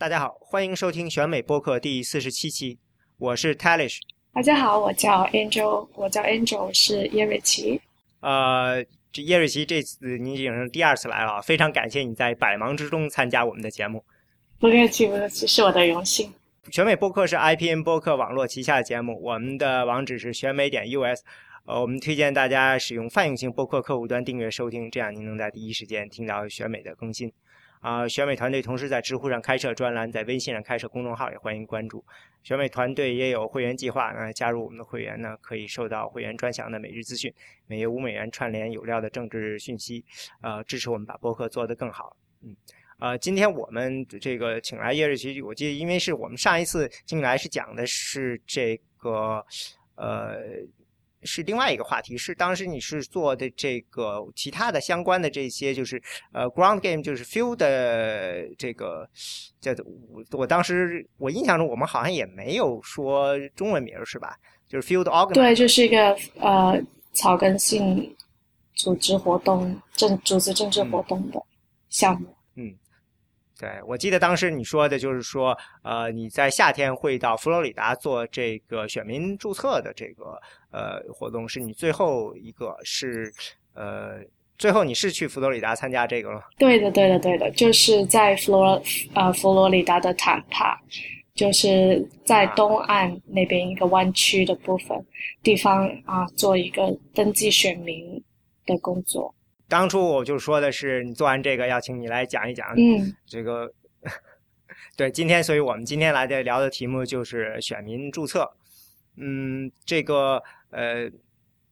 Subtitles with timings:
[0.00, 2.78] 大家好，欢迎收听选美播客第四十七期，
[3.18, 3.98] 我是 Talish。
[4.32, 7.78] 大家好，我叫 Angel，我叫 Angel，是叶瑞奇。
[8.20, 8.82] 呃，
[9.12, 14.02] 这叶瑞奇这次你已经是第二次来了，非常感谢你在百忙之中参加我们的节目。
[14.58, 16.32] 不客气，不客气，是我的荣幸。
[16.70, 21.22] 选美播客是 IPN 播客网络旗下的节目，我们的网址是选美点 US。
[21.66, 27.30] 呃，我们推荐大家使用泛用型播客客户端订阅收听，这样您能在第一时间听到选美的更新。
[27.80, 32.04] 啊，选美团队同时在知乎上开设专栏，在微信上开设公众号，也欢迎关注。
[32.42, 37.32] 选美团队也有会员计划，那加入我们的会员呢，可以收到会员专享的每日资讯，
[37.66, 40.04] 每月五美元串联有料的政治讯息，
[40.42, 42.16] 呃，支持我们把播客做得更好。
[42.42, 42.54] 嗯，
[42.98, 49.44] 呃，今天我们这个请来叶瑞奇，我记得因为是我们上一次进来是讲的是这个，
[49.94, 50.36] 呃。
[51.22, 56.02] 是另外一个话题，是当时你是做的这个其他的相关的这些，就是
[56.32, 59.08] 呃，ground game，就是 field 的这个
[59.60, 64.36] 叫做我我当时我印象中我们好像也没有说中文名是吧？
[64.68, 65.34] 就是 field organ。
[65.34, 66.80] 对，就是一个呃
[67.12, 68.16] 草根性
[68.74, 71.42] 组织活动、政组织政治活动的
[71.88, 72.34] 项目。
[72.54, 72.74] 嗯。
[73.60, 83.30] 对，我记得当时你说的就是说，呃，你在夏天会到佛罗里达做这个选民注册的这个呃活动，是你最后一个是
[83.74, 84.20] 呃，
[84.56, 86.42] 最后你是去佛罗里达参加这个了？
[86.56, 90.80] 对的，对的，对的，就是在佛罗呃佛罗里达的坦帕，
[91.34, 94.98] 就是在东岸那边一个湾区的部分
[95.42, 98.24] 地方啊，做一个登记选民
[98.64, 99.34] 的工作。
[99.70, 103.72] 当初我就说的是，你做完这个要请你来讲一讲，嗯，这个，
[104.98, 108.50] 对，今天，所以我们今天来的聊的题目就是选民注册，
[109.16, 111.10] 嗯，这个呃，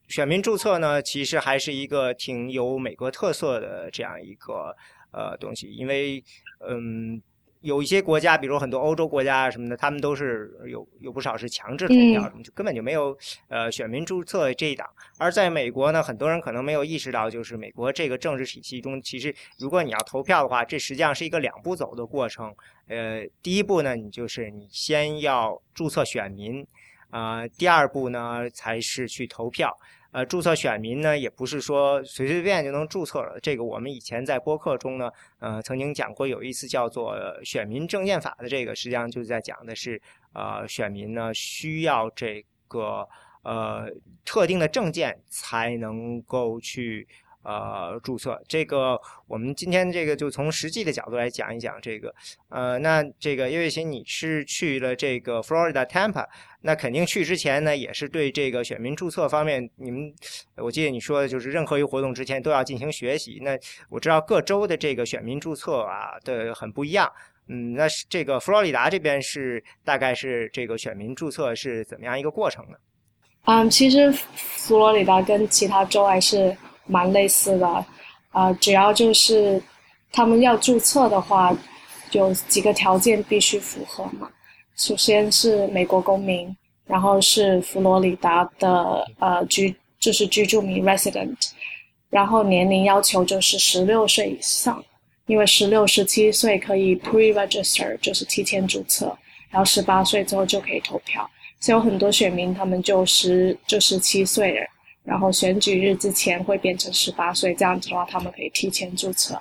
[0.07, 4.77] 选民注册呢，其实还是一个挺有美国特色的这样一个
[5.11, 6.23] 呃东西，因为
[6.67, 7.21] 嗯。
[7.61, 13.17] 有一些国家，比如很多欧洲国家啊什么的，他们都是有有不少是强制投票，就根本就没有
[13.49, 14.89] 呃选民注册这一档。
[15.19, 22.55] 而在美国呢，很多人可能没有意识到，就是美国这个政治体系中，其实如果你要投票的话，这实际上是一个两步走的过程。
[22.87, 26.67] 呃，第一步呢，你就是你先要注册选民，
[27.11, 29.77] 啊，第二步呢才是去投票。
[30.19, 33.39] 呃，注册选民呢，也不是说随随便便就能注册了。
[33.41, 35.09] 这个我们以前在播客中呢，
[35.39, 40.03] 呃，曾经讲过，有一次叫做“选民证件法”的这个，实际上就是在讲的是，
[40.33, 43.09] 呃，选民呢需要这个
[43.45, 43.89] 呃
[44.25, 47.07] 特定的证件才能够去。
[47.45, 52.15] 呃，注册这个，我们今天这个就从实际的角度来讲一讲这个。
[52.51, 56.27] 呃，那这个叶月琴，你是去了这个 Florida Tampa，
[56.61, 60.13] 那肯定去之前呢，也是对这个选民注册方面，你们
[60.57, 63.39] 我记得你说的就是任何一个活动之前都要进行学习。
[63.43, 63.59] 那
[63.89, 67.11] 我知道各州的这个选民注册啊的很不一样。
[67.49, 72.77] 嗯，那是这个佛罗里达这边是大概是这个选民注册是怎么样一个过程呢？
[73.45, 76.57] 嗯，其实佛罗里达跟其他州还是。
[76.91, 77.87] 蛮类似的，
[78.31, 79.63] 啊，主要就是
[80.11, 81.55] 他们要注册的话，
[82.13, 84.27] 有几个条件必须符合嘛。
[84.79, 86.57] 首先是美国公民，
[86.87, 91.37] 然后是佛罗里达的呃居就是居住民 resident，
[92.09, 94.83] 然后年龄要求就是十六岁以上，
[95.27, 99.07] 因为十六十七岁可以 pre-register 就是提前注册，
[99.51, 101.29] 然后十八岁之后就可以投票。
[101.61, 104.67] 所以有很多选民他们就十就十七岁了。
[105.05, 109.41] 然后选举日之前会变成十八岁，这样子的话，他们可以提前注册。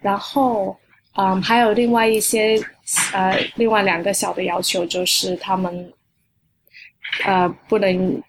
[0.00, 0.76] 然后，
[1.16, 2.56] 嗯，还有另外一些，
[3.12, 5.92] 呃，另外两个小的要求就是他们，
[7.24, 8.22] 呃，不能，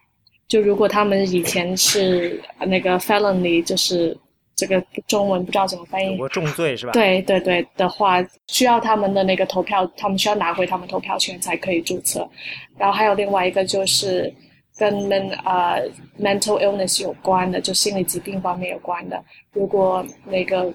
[0.48, 4.18] 就如果他们以前是那个 felony，就是
[4.56, 6.92] 这个中文不知道怎么翻译，我重罪是吧？
[6.92, 8.18] 对对对的话，
[8.48, 12.30] 需要他们的那个投票，他们需要拿回他们投票权才可以注册。
[12.78, 14.34] 然后还有另外一个就是。
[14.78, 15.86] 跟 men 呃
[16.18, 19.22] mental illness 有关的，就心理疾病方面有关的。
[19.52, 20.74] 如果那个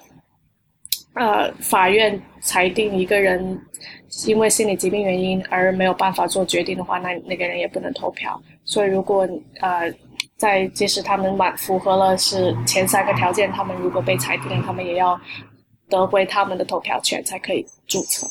[1.14, 3.60] 呃法院裁定一个人
[4.26, 8.40] 因为心理疾病原因而没有办法做决定的话，那那个人也不能投票。
[8.64, 9.28] 所以如果
[9.60, 9.92] 呃
[10.36, 15.20] 在即使他们满符合了是前三个条件，他们如果被裁定了，他们也要
[15.88, 18.26] 得回他们的投票权才可以注册。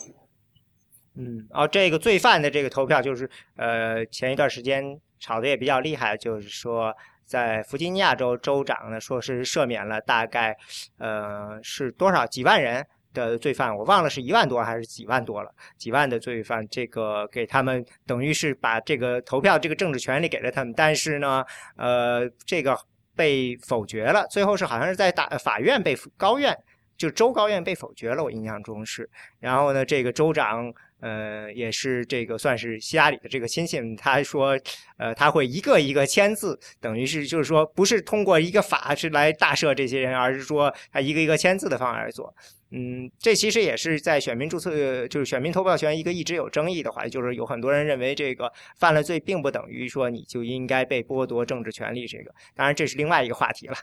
[1.16, 5.00] 嗯，哦，这个罪犯的这个投票就是呃前一段时间。
[5.20, 6.94] 吵得也比较厉害，就是说，
[7.26, 10.56] 在弗吉尼亚州州长呢，说是赦免了大概，
[10.98, 21.44] 呃，是多少几万人的罪犯，我忘了是一万多还是几万多了，几万的罪犯，这个给他们等于是把这个投票这个政治权利给了他们，但是呢，
[21.78, 22.78] 呃，这个
[23.16, 26.58] 被否决了，最后是好像是在大法院被高院
[26.98, 29.10] 就州高院被否决了，我印象中是。
[29.40, 30.74] 然后呢，这个州长。
[31.04, 34.58] 呃，也是这个算是希拉里的这个亲信，他说，
[34.98, 42.34] 呃，他会一个一个签字，等于是就是说，不是通过一个法是来大赦这些人，而是说他一个一个签字的方式来做。
[42.72, 52.08] 嗯，这其实也是在选民注册，就是选民投票权一个一直有争议的话，就是有很多人认为这个犯了罪，并不等于说你就应该被剥夺政治权利。
[52.08, 53.76] 这个当然这是另外一个话题了。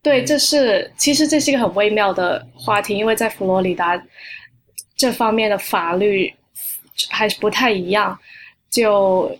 [0.00, 4.00] 对，这是其实这是一个很微妙的话题，因为在佛罗里达
[4.96, 6.32] 这方面的法律。
[7.10, 8.18] 还是不太一样，
[8.70, 9.30] 就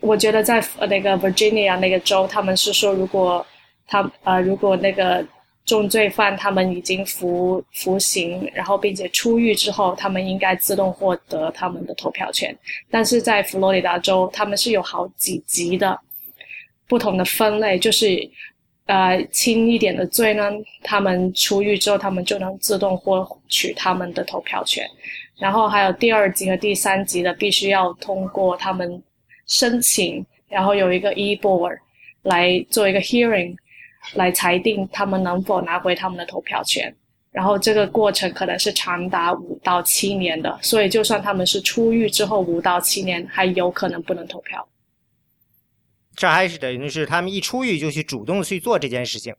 [0.00, 3.44] 我觉得在那个 Virginia 那个州，他们是说，如果
[3.86, 5.26] 他呃，如果那个
[5.66, 12.56] 重罪犯他们已经服服刑，然后并且出狱之后，他们应该自动获得他们的投票权。
[12.90, 15.98] 但是在佛罗里达州，他们是有好几级的
[16.86, 18.18] 不同的分类，就是
[18.86, 20.50] 呃轻一点的罪呢，
[20.82, 24.88] 他们出狱之后，他们就能自动获取他们的投票权。
[25.38, 29.00] 然后还有第二级和第三级的，必须要通过他们
[29.46, 31.78] 申请，然后有一个 e board
[32.22, 33.56] 来做一个 hearing，
[34.14, 36.92] 来裁定他们能否拿回他们的投票权。
[37.30, 44.66] 然后这个过程可能是长达五到七年的，所以就算他们是出狱之后五到七年，还有可能不能投票。
[46.16, 49.32] 这还是等于是他们一出狱就去主动去做这件事情，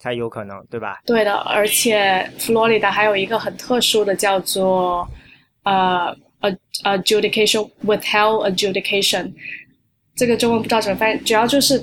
[0.00, 1.00] 才有可能，对吧？
[1.06, 5.08] 对的，而且佛罗里达还有一个很特殊的叫做。
[5.64, 6.16] 呃
[6.84, 9.32] ，adjudication withheld adjudication，
[10.14, 11.82] 这个中文不知道怎么翻译，主要就是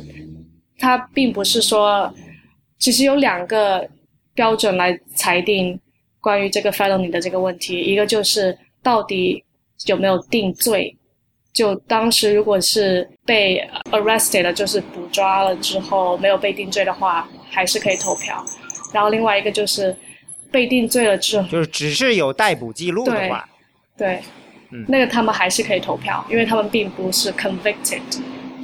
[0.79, 2.11] 它并不是说，
[2.79, 3.87] 其实有两个
[4.33, 5.79] 标准来裁定
[6.21, 9.43] 关于这个 felony 的这个问题，一个就是到底
[9.85, 10.95] 有没有定罪，
[11.53, 13.61] 就当时如果是被
[13.91, 18.43] arrested 了就是捕抓了之后没有被定罪的话，还是可以投票，
[18.93, 19.95] 然后另外一个就是
[20.51, 23.47] 被定罪了之后，就是只是有逮捕记录的话。
[23.97, 24.21] 对，
[24.87, 28.01] 那个他们还是可以投票，因为他们并不是 convicted，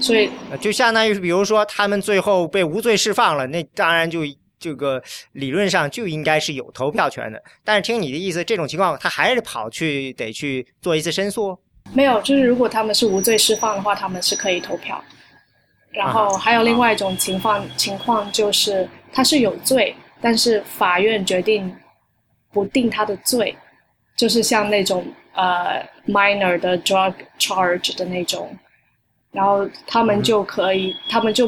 [0.01, 0.29] 所以
[0.59, 4.19] 就相当于是，比如说他们最后被无罪释放了，那当然就
[4.59, 5.01] 这个
[5.31, 7.41] 理论上就应该是有投票权的。
[7.63, 11.57] 但是听你的意思，这种情况他还是跑去得去做一次申诉？
[11.93, 15.01] 没有，就是如果他们是无罪释放的话，他们是可以投票。
[15.91, 21.73] 然后还有另外一种情况，情况就是他是有罪，但是法院决定
[22.51, 23.55] 不定他的罪，
[24.17, 25.05] 就是像那种。
[25.33, 28.53] 呃，minor 的 drug charge 的那种，
[29.31, 31.47] 然后他们就可以，他们就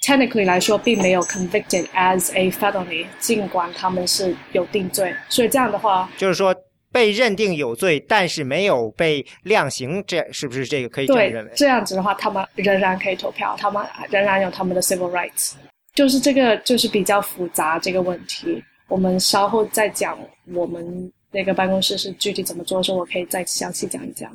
[0.00, 6.54] technically 来说并没有 convicted as a felony，尽管他们是有定罪，所以这样的话，就是说
[6.92, 11.50] 被认定有罪，但是没有被量刑，这是不是这个可以这么认为？
[11.56, 15.54] 这样子的话，他们仍然可以投票，他们仍然有他们的 civil rights，
[15.94, 20.16] 就是这个就是比较复杂这个问题，我们稍后再讲
[20.52, 21.12] 我们。
[21.34, 24.30] 那个办公室是具体怎么做的时候，我可以再详细讲一讲。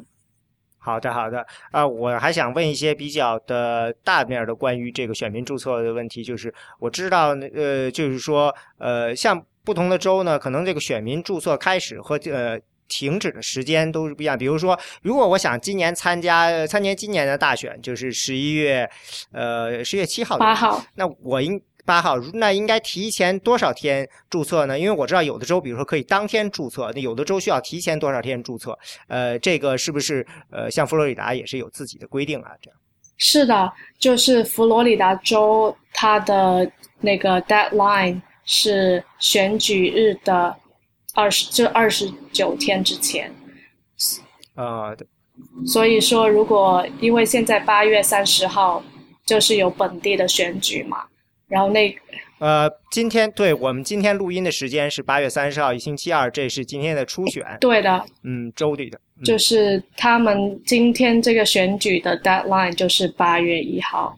[0.77, 1.45] 好的，好的。
[1.71, 14.37] 啊，我还想问一些比较的大面的关于这个选民注册的问题，就是我知道，呃，就是说，呃，像不同的州呢，可能这个选民注册开始和呃停止的时间都是不一样。
[14.37, 18.89] 比如说，如果我想今年参加参加今年的大选，就是十一月，
[19.31, 21.61] 呃，十月七号、八号，那我应。
[21.89, 24.77] 八号，那应该提前多少天注册呢？
[24.77, 28.77] 因为我知道有的州，比如说可以当天注册，那有的州需要提前多少天注册？
[29.07, 32.51] 呃，这个是不是呃，像佛罗里达也是有自己的规定啊？
[32.61, 32.79] 这样
[33.17, 40.55] 是的，就是佛罗里达州它的那个 deadline 是选举日的
[41.15, 43.33] 二十，就二十九天之前。
[44.53, 44.95] 啊，
[45.65, 48.83] 所以说，如果因为现在八月三十号
[49.25, 50.99] 就是有本地的选举嘛。
[51.49, 51.93] 然后那，
[52.37, 57.43] 呃，今天对我们今天录音的时间是八月三十号，星期二，这是今天的初选。
[57.59, 64.15] 对的，嗯，周里的，就是他们今天这个选举的 deadline 就是八月一号，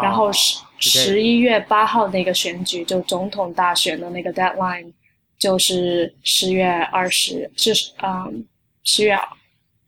[0.00, 4.92] 然后十十一月八号那个选举就总统大选的那个 deadline
[5.36, 7.72] 就是十月二十，是
[8.04, 8.46] 嗯
[8.84, 9.18] 十月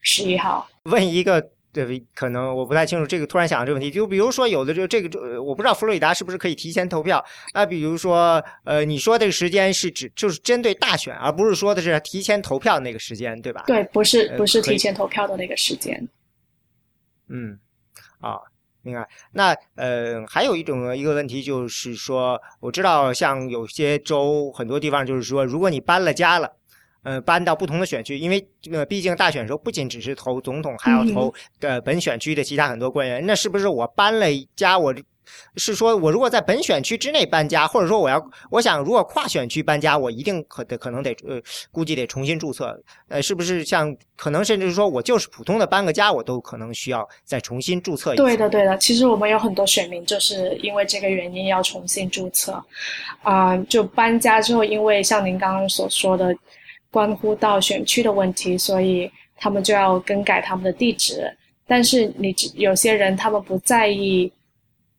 [0.00, 0.68] 十一号。
[0.84, 1.53] 问一个。
[1.74, 7.22] 对，可能我不太清楚这个突然想到这个问题，就比如说有的就这个，我不知道佛罗里达是不是可以提前投票？
[7.52, 13.64] 那比如说，呃，你说这个时间是指就是针对大选，而不是说的是提前投票那个时间，对吧？
[13.66, 16.08] 对，不是不是提前投票的那个时间。
[17.28, 17.58] 嗯，
[18.20, 18.38] 啊，
[18.82, 19.08] 明白。
[19.32, 26.54] 那呃，还有一种一个问题就是说，我知道像有些州很多地方就是说，如果你搬了家了。
[27.04, 33.24] 呃，搬到不同的选区，因为这个毕竟大选时候不仅只是投总统，还要投呃本选区的其他很多官员。
[33.24, 34.92] 那是不是我搬了家，我
[35.56, 48.22] 是说我如果在本选区之内搬家，或者说我要我想如果跨选区搬家，我一定可得可能得呃估计得重新注册，呃，是不是像可能甚至说我就是普通的搬个家，我都可能需要再重新注册一次？
[48.22, 48.76] 对的，对的。
[48.76, 52.62] 其实我们有很多选民就是因为这个原因要重新注册，
[53.22, 56.36] 啊，就搬家之后，因为像您刚刚所说的，
[56.94, 61.30] 关乎到选区的问题，所以他们就要更改他们的地址。
[61.66, 64.32] 但是你有些人他们不在意。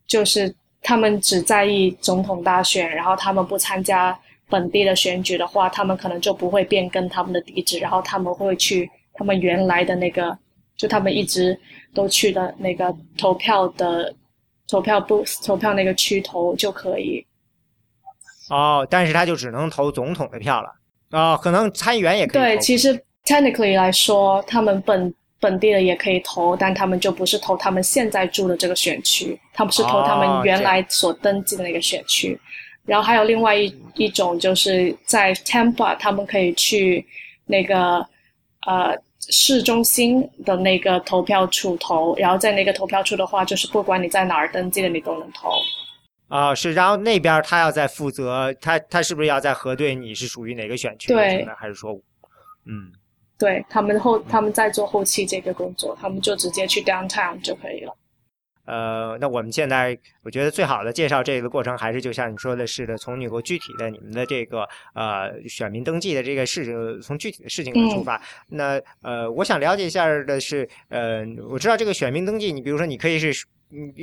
[0.07, 4.15] 就是他们只在意总统大选，然后他们不参加
[4.47, 10.37] 本地的选举的话，他们可能就不会变更他们的地址，然后他们会去他们原来的那个，
[10.77, 11.59] 就他们一直
[11.91, 14.13] 都去的那个投票的
[14.67, 17.25] 投票 booth 投票那个区投就可以。
[18.51, 20.71] 哦，但是他就只能投总统的票了。
[21.15, 22.41] 哦，可能参议员也可以。
[22.41, 22.93] 对，其实
[23.25, 25.13] technically 来说，他们本。
[25.38, 32.39] 本地的也可以投，但他们就不是投他们现在住的这个选区，他们是投他们原来所登记的那个选区。
[32.84, 37.05] 然后还有另外一一种，就是在 Tampa，他们可以去
[37.45, 38.03] 那个
[38.65, 42.15] 呃市中心的那个投票处投。
[42.15, 45.51] 然后在那个投票处的话，就是不管你在哪儿登记的，你都能投。
[46.27, 46.74] 啊，是。
[46.74, 51.13] 然后那边他要再负责，他他是不是要再核对你是属于哪个选区？
[51.13, 51.94] 对，还是说，
[52.65, 52.91] 嗯。
[53.38, 57.94] 对他们后，他们在做后期这个工作，他们就直接去 downtown 就可以了。
[58.63, 68.20] 呃，那我们现在我觉得最好的介绍这个过程，还是就像你说的似的，从你国具体的你们的这个呃选民登记的这个事情，从具体的事情出发。
[68.48, 73.34] 那呃，我想了解一下的是，呃，我知道这个选民登记，你比如说你可以是，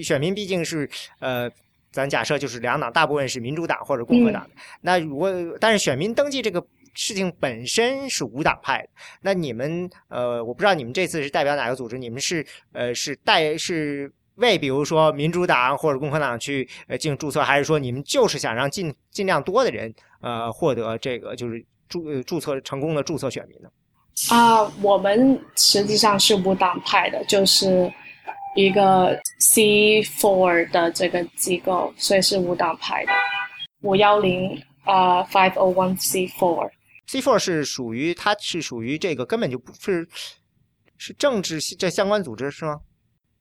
[0.03, 0.89] 选民毕竟是
[1.21, 1.51] 呃，
[1.93, 4.51] 咱假设就是两党，大部分是民主党或者共和党的。
[4.81, 5.31] 那如果
[5.61, 6.65] 但是选民登记这个。
[6.95, 8.89] 事情本身是无党派的，
[9.23, 11.97] 那你们呃，我不知道你们这次是代表哪个组织？
[11.97, 23.71] 你们是呃是代是为比如说民主党或者共和党去呃进行注册，还是说你们就是想让尽尽量多的人呃获得这个就是注注册成功的注册选民呢？
[24.29, 27.91] 啊，我们实际上是无党派的，就是
[28.55, 33.13] 一个 C four 的这个机构，所以是无党派的。
[33.83, 36.71] 五幺零啊，five o one C four。
[37.07, 40.07] C Four 是属于，它是属于这个根本就不是
[40.97, 42.81] 是政治这相关组织是吗？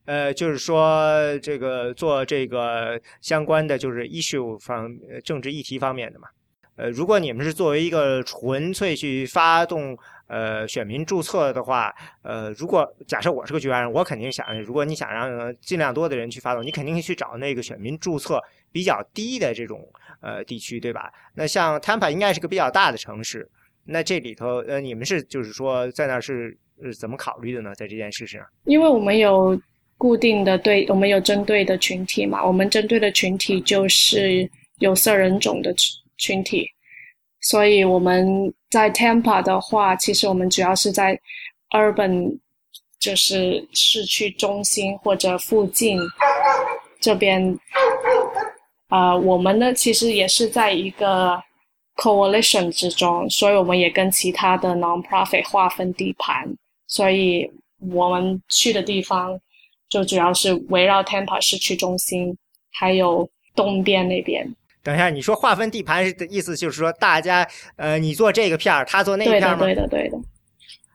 [0.05, 4.89] 呃，就是说这个做这个相关的就是 issue 方
[5.23, 6.27] 政治议题方面的嘛。
[6.75, 9.95] 呃，如果你们是作为一个纯粹去发动
[10.31, 19.85] 呃选民注册的话，呃，如果假设我是个局外人，我肯定想，如果你想让尽量多的人去发动，你肯定去找那个选民注册比较低的这种
[20.21, 21.11] 呃地区，对吧？
[21.35, 23.45] 那像 Tampa 应该是个比较大的城市。
[23.83, 27.75] 那这里头，呃，你们是就是说在那是是怎么考虑的呢？
[27.75, 29.59] 在这件事上，因为我们有
[29.97, 36.67] 固定的对，我们有针对的群体嘛，我们针对的群体就是有色人种的群群体，
[37.41, 41.19] 所以我们在 Tampa 的话，其实我们主要是在
[41.71, 42.39] urban，
[42.99, 45.99] 就是市区中心或者附近
[46.99, 47.59] 这边，
[48.87, 51.39] 啊，我们呢其实也是在一个。
[51.97, 56.47] Coalition 之中，所以我们也跟其他的 nonprofit 划分地盘，
[56.87, 57.47] 所以
[57.91, 59.39] 我们去的地方
[59.87, 62.35] 就主要是围绕 Tampa 市区中心，
[62.71, 64.51] 还有东边那边。
[64.83, 69.59] 等一下，你说划分地盘的意思就是说，大家呃，你做这个片儿，他做那个片儿吗？
[69.59, 70.17] 对的，对的，对的。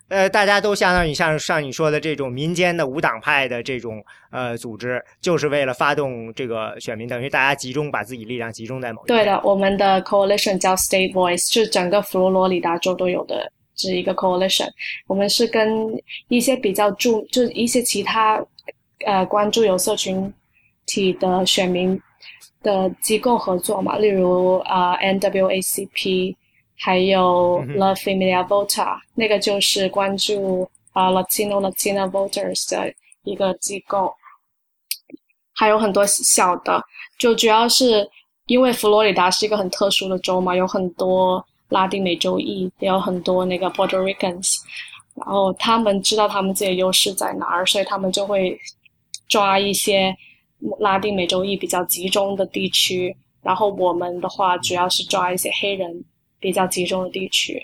[0.08, 4.00] 呃，大家都相当于像像你说的这种民间的无党派的这种
[4.30, 9.08] 呃组织，就是为了发动这个选民，等于大家集中把自己力量集中在某一。
[9.08, 14.68] 对的，我们的 coalition 叫 State Voice，是整个佛罗里达州都有的这一个 coalition。
[15.08, 15.92] 我们是跟
[16.28, 18.40] 一些比较注，就是一些其他
[19.04, 20.32] 呃关注有色群
[20.86, 22.00] 体的选民
[22.66, 26.36] 的机构合作嘛，例如啊 NWACP。
[26.78, 32.92] 还有 La Familia Vota，那个就是关注啊 Latino Latina voters 的
[33.22, 34.14] 一个机构，
[35.54, 36.84] 还有很多小的，
[37.18, 38.06] 就主要是
[38.44, 44.58] 因为佛罗里达是一个很特殊的州嘛，有很多拉丁美洲裔，也有很多那个 Puerto Ricans，
[45.14, 48.60] 然后他们知道他们自己的优势在哪儿，所以他们就会
[49.28, 50.14] 抓一些
[50.80, 56.04] 拉丁美洲裔比较集中的地区，然后我们的话主要是抓一些黑人。
[56.38, 57.60] 比较集中的地区。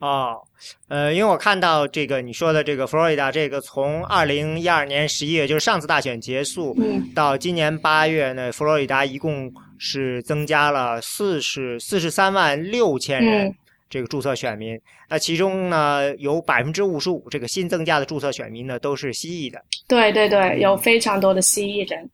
[0.00, 0.42] 哦，
[0.88, 6.76] 呃，因为我看到这个你说的这个佛罗里达，这个从二零一二年十一月，就是上次大选结束，
[7.14, 13.54] 到今年八月呢，佛罗里达一共是增加了四十四十三万六千人。
[13.94, 14.76] 这个注册选民。
[15.08, 19.62] 那其中呢，有百分之五十五这个新增加的注册选民呢，都是蜥蜴的。
[19.86, 22.10] 对对对，有非常多的蜥蜴人，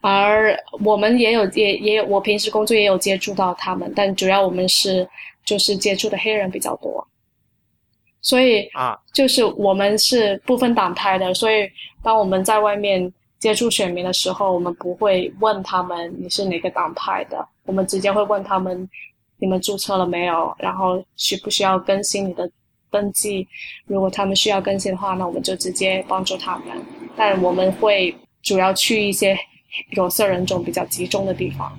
[0.00, 5.06] 而我们也有也也有，我平时工作也有接触到他们，但主要我们是
[5.44, 7.06] 就是接触的黑人比较多。
[8.22, 11.70] 所以啊，就是我们是不分党派的，所以
[12.02, 18.88] 当我们在外面接触选民的时候，我们不会问他们你是哪个党派的，我们直接会问他们
[19.40, 22.48] 你们注册了没有，然后需不需要更新你的
[22.90, 23.46] 登记。
[23.86, 26.66] 如果他们需要更新的话，那我们就直接帮助他们。
[27.16, 29.36] 但我们会主要去一些
[29.92, 31.72] 有色人种比较集中的地方。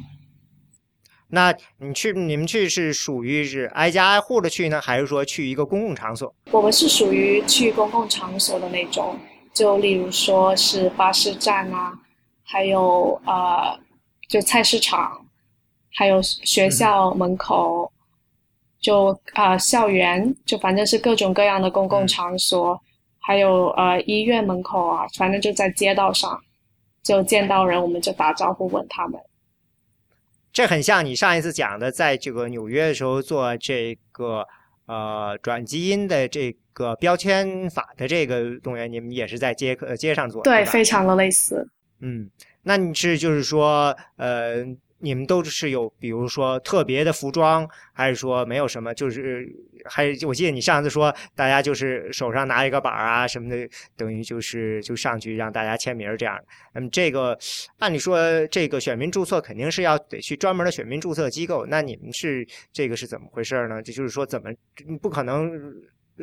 [1.33, 6.33] 那你去，你们去是属于是挨家挨户的去呢，还是说去一个公共场所？
[6.51, 9.17] 我们是属于去公共场所的那种，
[9.53, 11.97] 就例如说是巴士站啊，
[12.43, 13.79] 还有呃，
[14.27, 15.25] 就菜市场，
[15.93, 17.91] 还有学校门口，
[18.79, 22.81] 就啊校园，就反正是各种各样的公共场所，
[23.19, 26.41] 还有呃医院门口啊，反正就在街道上，
[27.03, 29.19] 就见到人我们就打招呼问他们。
[30.53, 34.47] 这很像你上一次讲的，在这个纽约的时候做这个
[34.85, 41.67] 呃转基因的这个标签法的这个动员，你们也是在街呃街上做，对，非常的类似。
[41.99, 42.29] 嗯，
[42.63, 44.65] 那你是就是说呃。
[45.01, 48.93] 你们都是有，比如说特别的服装，还是说没有什么？
[48.93, 49.47] 就是
[49.85, 53.67] 还我记得你上次说，大家就是手上拿一个板啊什么的，
[53.97, 56.39] 等于就是就上去让大家签名这样。
[56.73, 57.37] 那么这个
[57.79, 58.17] 按理说，
[58.47, 61.65] 这个选民注册肯定是要得去专门的选民注册机构。
[61.65, 63.81] 那你们是这个是怎么回事呢？
[63.81, 64.49] 这就是说怎么
[65.01, 65.51] 不可能？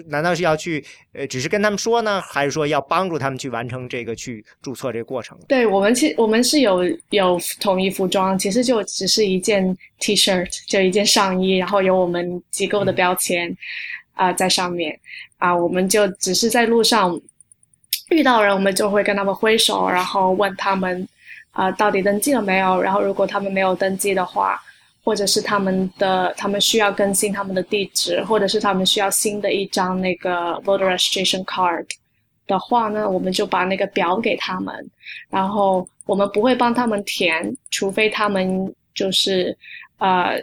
[0.07, 5.39] 难道是要去呃，只是跟他们说呢，还是说要帮助他们去完成这个去注册这个过程？
[5.49, 13.57] 对我们，其我们是有有统一服装，其实就只是一件 T 恤，就一件上衣，然后有我们机构的标签
[14.15, 14.99] 啊在上面
[15.39, 17.21] 啊，我们就只是在路上
[18.11, 21.07] 遇到人，我们就会跟他们挥手，然后问他们
[21.51, 24.61] 啊到底登记了没有，然后如果他们没有登记的话。
[25.09, 31.87] 或者是他们的，他们需要更新他们的地址，或者是他们需要新的一张那个 voter registration card
[32.47, 34.91] 的话呢，我们就把那个表给他们，
[35.31, 39.57] 然后我们不会帮他们填，除非他们就是
[39.97, 40.39] 呃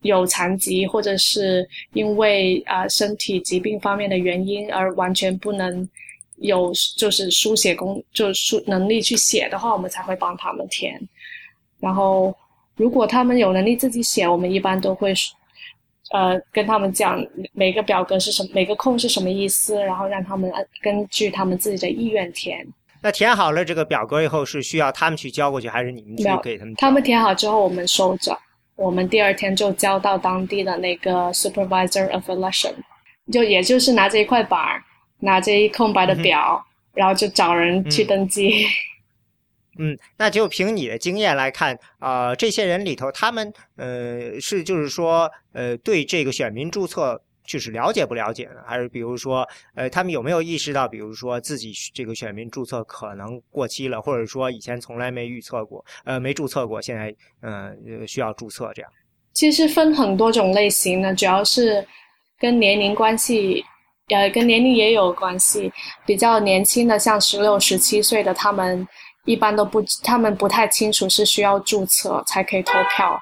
[0.00, 5.86] 有残疾，或者是因为啊身体疾病方面的原因而完全不能
[6.36, 10.98] 有就是书写工就是书能力去写的话，我们才会帮他们填，
[11.80, 12.34] 然后。
[12.80, 15.12] 如果他们有能力自己写，我们一般都会，
[16.12, 22.66] 呃，跟他们讲每个表格是什么，每个空是什么意思，然后让他们根据他们自己的意愿填。
[23.02, 26.74] 那填好了这个表格以后，是需要他们去交过去，还是你们去给他们？
[26.76, 28.34] 他们填好之后，我们收着，
[28.76, 32.72] 我们第二天就交到当地的那个 supervisor of election，
[33.30, 34.82] 就也就是拿着一块板儿，
[35.18, 36.64] 拿着一空白的表，
[36.94, 38.64] 然后就找人去登记。
[38.64, 38.66] 嗯，
[39.82, 48.60] 嗯那就凭你的经验来看，啊，这些人里头，他们呃是就是说，呃，对这个选民注册就是了解不了解呢？
[48.66, 58.92] 还是比如说，呃，他们有没有意识到，比如说自己这个选民注册可能过期了，或者说以前从来没预测过，呃，没注册过，现在嗯需要注册这样？
[59.32, 61.82] 其实分很多种类型的，主要是
[62.38, 63.64] 跟年龄关系，
[64.08, 65.72] 呃，跟年龄也有关系。
[66.04, 68.86] 比较年轻的，像十六、十七岁的，他们。
[69.24, 73.18] 一般都不，他们不太清楚是需要注册才可以投票，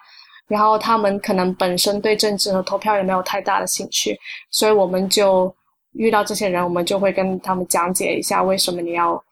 [0.46, 4.18] 然后他们可能本身对政治和投票也没有太大的兴趣，
[4.50, 5.54] 所以我们就
[5.92, 9.22] 遇到这些人，我们就会跟他们讲解一下为什么你要，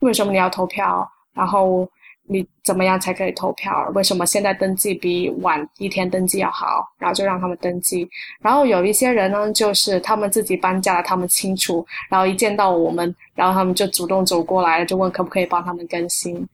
[0.00, 1.88] 为什么你要投票，然后。
[2.30, 3.90] 你怎么样才可以投票？
[3.94, 6.86] 为什么现在登记比晚一天登记要好？
[6.98, 8.06] 然后就让他们登记。
[8.42, 11.84] 然后有一些人呢，就是他们自己搬家了，他们清楚。
[12.10, 16.46] 然后一见到我们，然后他们就主动走过来，就问可不可以帮他们更新。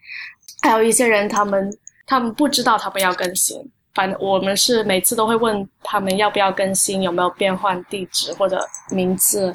[0.62, 3.60] 还有一些人，他们他们不知道他们要更新，
[3.94, 9.52] 反正我们是每次都会问他们要不要更新，有没有变换地址或者名字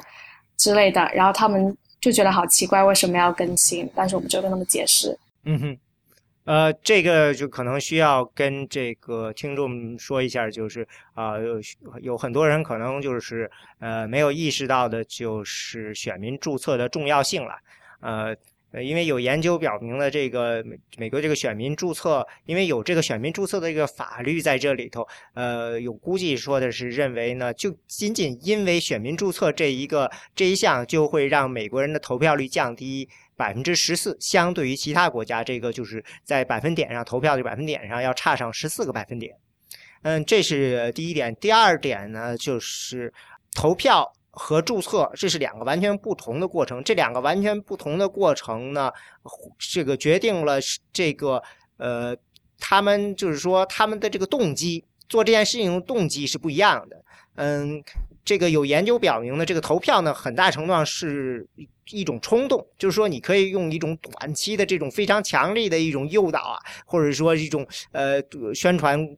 [0.58, 1.10] 之类的。
[1.14, 3.90] 然后他们就觉得好奇怪，为什么要更新？
[3.94, 5.18] 但是我们就跟他们解释。
[5.44, 5.78] 嗯哼。
[6.50, 10.84] 呃，这个就可能需要跟这个听众说一下，就是
[11.14, 11.60] 啊，有
[12.02, 17.54] 有很多人可能就是呃没有意识到的，就是选民注册的重要性了。
[18.00, 18.34] 呃，
[18.82, 20.64] 因为有研究表明了，这个
[20.98, 33.08] 美国这个选民注册，因为有这个选民注册的一个法律在这里头，呃，有估计说的是认为呢，就仅仅因为选民注册这一个这一项，就会让美国人的投票率降低。
[33.40, 39.34] 百分之十四，相对于其他国家，这个就是在百分点上投票的百分点上要差上十四个百分点。
[40.02, 41.34] 嗯，这是第一点。
[41.36, 43.10] 第二点呢，就是
[43.54, 46.84] 投票和注册，这是两个完全不同的过程。
[46.84, 48.92] 这两个完全不同的过程呢，
[49.58, 50.58] 这个决定了
[50.92, 51.42] 这个
[51.78, 52.14] 呃，
[52.58, 57.02] 他们就是说他们的这个动机，做这件事情的动机是不一样的。
[57.36, 57.82] 嗯，
[58.24, 61.46] 这个有研究表明呢，这个投票呢，很大程度上是
[61.90, 68.22] 一种冲动，就是说你可以用一种短期的这种非常强力的一种诱导啊，或者说一种呃
[68.54, 69.16] 宣传。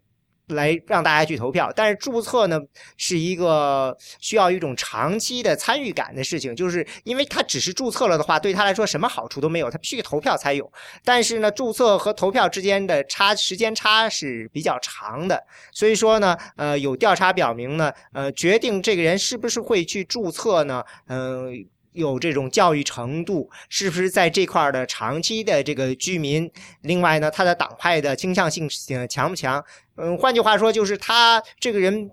[0.55, 2.61] 来让大家去投票，但是注册呢
[2.97, 10.71] 是一个需要一种长期的参与感的事情，就是因为他只是注册了的话，对他来说什么好处都没有，他必须投票才有。
[11.05, 21.67] 但是呢，注册和投票之间的差时间差是比较长的，所以说呢，呃，有调查表明呢，呃，决定这个人是不是会去注册呢，嗯。
[21.93, 26.51] 有这种教育程度，是不是在这块的长期的这个居民？
[26.83, 28.69] 另外呢，他的党派的倾向性
[29.09, 29.63] 强不强？
[29.97, 32.11] 嗯，换句话说，就是他这个人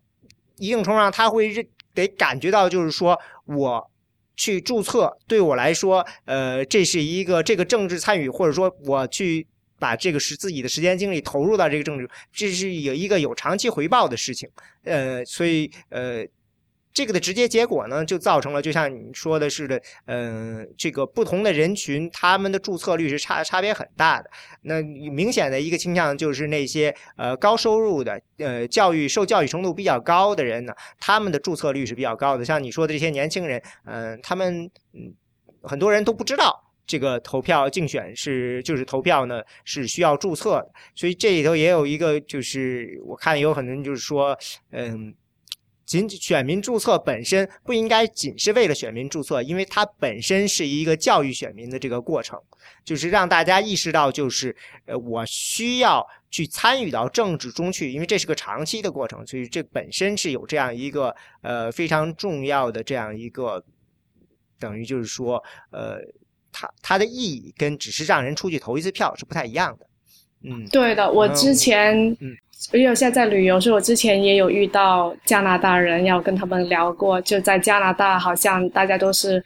[0.57, 3.89] 一定程度上他会认得感觉到，就是说我
[4.35, 9.47] 去注册对我来说，呃，这是一个这个政治参与，或者说我去
[9.79, 14.49] 把这个时自己的时间精力投入到这个政治，这是有一个有长期回报的事情。
[14.83, 16.25] 呃，所以呃。
[16.91, 24.30] 这个的直接结果呢，就造成了，就像你说的似的，嗯，这个不同的人群，他们的注册率是差差别很大的。
[24.63, 32.43] 那明显的一个倾向就是那些呃高收入的，呃教育受教育程度比较高的人呢，他们的注册率是比较高的。
[32.43, 35.13] 像你说的这些年轻人，嗯，他们嗯
[35.62, 40.67] 很多人都不知道这个投票竞选是就是投票呢是需要注册。
[40.95, 44.38] 所以这里头也有一个，就是我看有很多人就是说，
[44.71, 45.13] 嗯。
[45.89, 52.39] 仅选民注册本身不应该仅是为了选民注册，因为它本身是一个教育选民的这个过程，
[52.86, 63.65] 就是让大家意识到，就是呃，我需要去参与到政治中去，因为这是个长期的过程，所以这本身是有这样一个呃非常重要的这样一个，
[64.60, 65.97] 等于就是说，呃，
[66.52, 69.88] 它它的意义跟只是让人出去投一次票是不太一样的。
[70.43, 72.38] 嗯，对的，我之前嗯。
[72.73, 77.19] 因为我现在在旅游，所以我之前也有遇到加拿大人，要跟他们聊过。
[77.21, 79.41] 就在加拿大，好像大家都是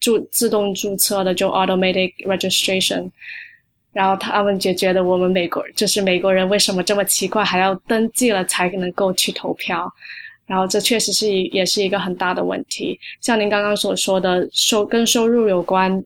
[0.00, 3.08] 注自动注册的，就 automatic registration。
[3.92, 9.88] 然后他们就觉得我们美国就是美国人为什么这么奇怪，还要登记了才能够去投票？
[10.46, 12.98] 然后这确实是也是一个很大的问题。
[13.20, 16.02] 像您刚刚所说的收跟收入有关，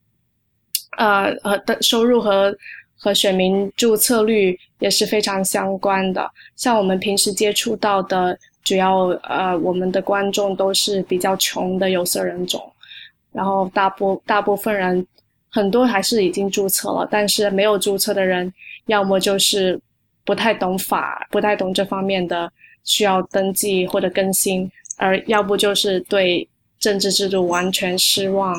[0.99, 2.55] 呃，和的收入和。
[2.99, 6.31] 和选民注册率也是非常相关的。
[6.57, 12.61] 像我们平时接触到的，主要呃，我们的观众都是比较穷的有色人种，
[13.33, 15.07] 然后大部大部分人
[15.51, 18.53] 很多还是已经注册了，但是没有注册的人，
[18.87, 19.81] 要么就是
[20.25, 22.51] 不太懂法，不太懂这方面的
[22.85, 26.47] 需要登记或者更新，而要不就是对
[26.79, 28.55] 政治制度完全失望，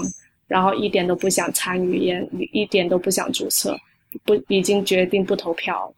[0.48, 3.78] 然后一点都不想参与，也一点都不想注册。
[4.24, 5.94] 不，已经决定不投票。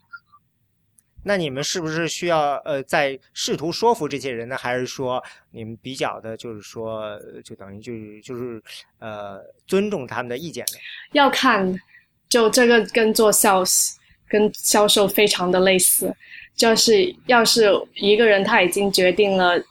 [1.23, 4.57] 那你们是不是需要呃，在试图说服这些人呢？
[4.57, 8.61] 还是说你们比较的，就是说，就等于就是就是
[8.97, 10.79] 呃，尊重他们的意见呢？
[11.11, 11.79] 要看，
[12.27, 13.91] 就这个跟做 sales
[14.27, 16.11] 跟销售非常的类似，
[16.55, 19.63] 就是要是一个人他已经决定了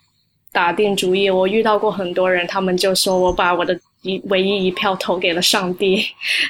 [0.53, 3.79] 打定主意，我遇到过很多人，他们就说我把我的。
[4.03, 6.03] 一唯一一票投给了上帝，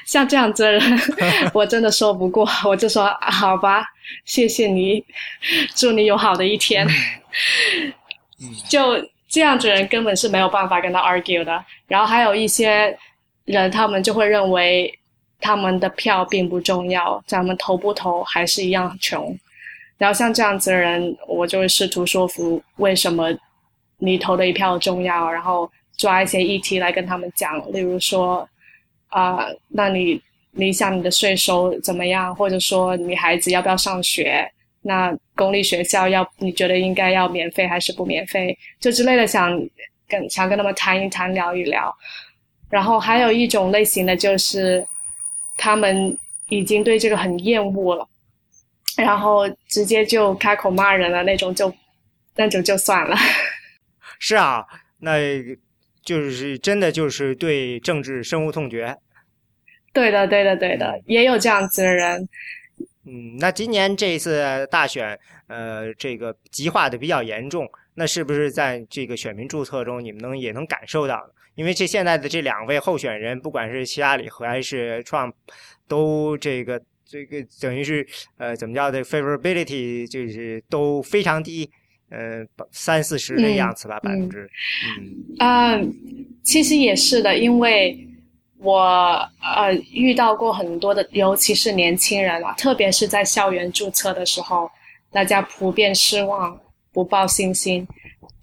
[0.07, 1.01] 像这样子的人，
[1.53, 3.85] 我真的说不过，我就说好吧，
[4.25, 5.05] 谢谢你，
[5.75, 6.87] 祝你有好的一天。
[8.69, 8.95] 就
[9.29, 11.65] 这样子人根本是没有办法跟他 argue 的。
[11.89, 12.97] 然后还有一些
[13.47, 14.97] 人，他们就会认为
[15.41, 19.37] 他们的票并不重要，咱们投不投还是一样穷。
[19.99, 23.29] 然后像这样子的人，我就会试图说服为什么
[23.99, 25.69] 你投的一票重要，然后。
[26.01, 28.49] 抓一些议题来跟他们讲，例如说，
[29.09, 30.19] 啊，那你
[30.53, 32.35] 你想你的税收怎么样？
[32.35, 34.51] 或者说你孩子要不要上学？
[34.81, 38.59] 那公立学校要你觉得应该要免费还是不免费？
[38.81, 39.51] 就之类的，想
[40.09, 41.95] 跟想跟他们谈一谈，聊一聊。
[42.71, 44.83] 然后还有一种类型的就是，
[45.59, 46.17] 他们
[46.49, 48.09] 已经对这个很厌恶了，
[48.97, 51.71] 然后直接就开口骂人了那种，就
[52.37, 53.15] 那种就算了。
[54.19, 54.65] 是啊，
[54.99, 55.11] 那。
[56.05, 58.97] 就是真的，就是对政治深恶痛绝。
[59.93, 62.29] 对的，对的，对的，也有这样子的人。
[63.05, 67.69] 嗯，那今年这一次大选，呃，这个极化的比较严重。
[67.95, 71.29] 那是不是在这个选民注册中，你们能也能感受到？
[71.57, 75.33] 因为这现在的这两位候选人，不管是希拉里和还是 Trump，
[75.89, 78.07] 都这个这个等于是
[78.39, 81.69] 呃怎么叫的 favorability 就是都非常低，
[82.11, 84.49] 呃三四十的样子吧，百分之
[84.99, 85.81] 嗯啊，
[86.43, 87.99] 其实也是的，因为
[88.59, 88.79] 我
[89.43, 94.71] 呃遇到过很多的，尤其是年轻人啊，特别是在校园注册的时候，
[95.11, 96.59] 大家普遍失望，
[96.93, 97.87] 不抱信心。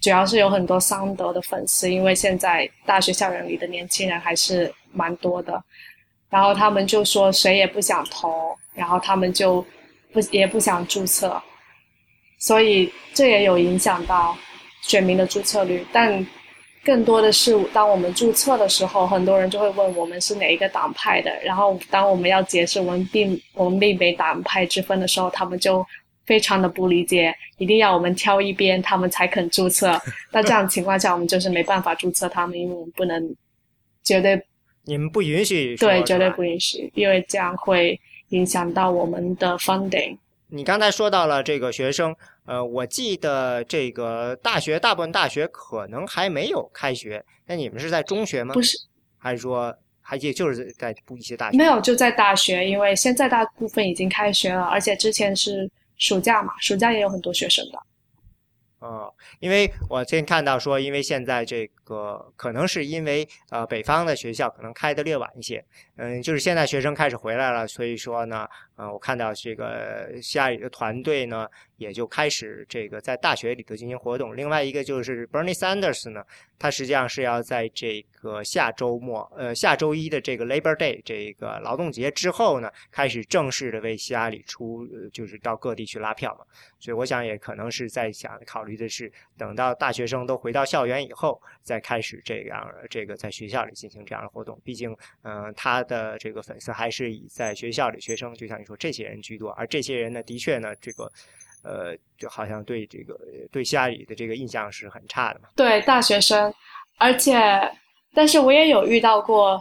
[0.00, 5.60] 主要是有很多桑德的粉丝，因为现在大学校园里的年轻人还是蛮多的，
[6.30, 9.60] 然后他们就说谁也不想投，然后他们就
[10.12, 11.42] 不也不想注册，
[12.38, 14.36] 所以这也有影响到
[14.82, 15.84] 选民的注册率。
[15.92, 16.26] 但
[16.84, 25.84] 更多的是，当我们注册的时候，很多人就会问我们是哪一个党派的，然后当我们要解释我们并我们并没党派之分的时候，他们就。
[26.28, 29.98] 非常的不理解，一定要我们挑一边，他们才肯注册。
[30.30, 33.34] 那这样情况下，我们就是没办法注册他们，因为我们不能
[34.04, 34.38] 绝对
[34.84, 37.98] 你们不允许对，绝对不允许，因为这样会
[38.28, 40.18] 影响到我们的 funding。
[40.50, 42.14] 你刚才说到了这个学生，
[42.46, 48.54] 呃，我记得这个大学大部分大学可能还没有开学，那你们是在中学吗？
[48.54, 48.76] 不是，
[49.18, 51.58] 还是说还也就是在一些大学？
[51.58, 55.70] 没有，就在大学，因为现在大部分已经开学了，而且之前是。
[56.00, 57.78] 暑假嘛，暑假也有很多学生的。
[58.78, 65.64] 哦，因为我先看到说，因为现在这个可能是因为呃北方的学校可能开的略晚一些，
[65.96, 68.46] 嗯，就是现在学生开始回来了，所以说呢，
[68.78, 74.36] 嗯，我看到这个希拉里的团队呢也就开始这个在大学里头进行活动。
[74.36, 76.24] 另外一个就是 Bernie Sanders 呢，
[76.58, 86.44] 他实际上是要在这个下周末，呃，下周一的这个 Labor Day 这个劳动节之后呢，开始正式的为希拉里出，就是到各地去拉票嘛。
[86.80, 94.60] 所以我想也可能是在想考虑的是，等到大学生都回到校园以后，再开始这样这个在学校里进行这样的活动。
[94.64, 99.50] 毕竟，嗯，他的这个粉丝还是以在学校里学生，就像你说这些人居多。
[99.50, 101.10] 而这些人呢，的确呢，这个，
[101.64, 103.18] 呃，就好像对这个
[103.50, 105.48] 对希拉里的这个印象是很差的嘛。
[105.56, 106.54] 对大学生，
[106.98, 107.36] 而且，
[108.14, 109.60] 但是我也有遇到过，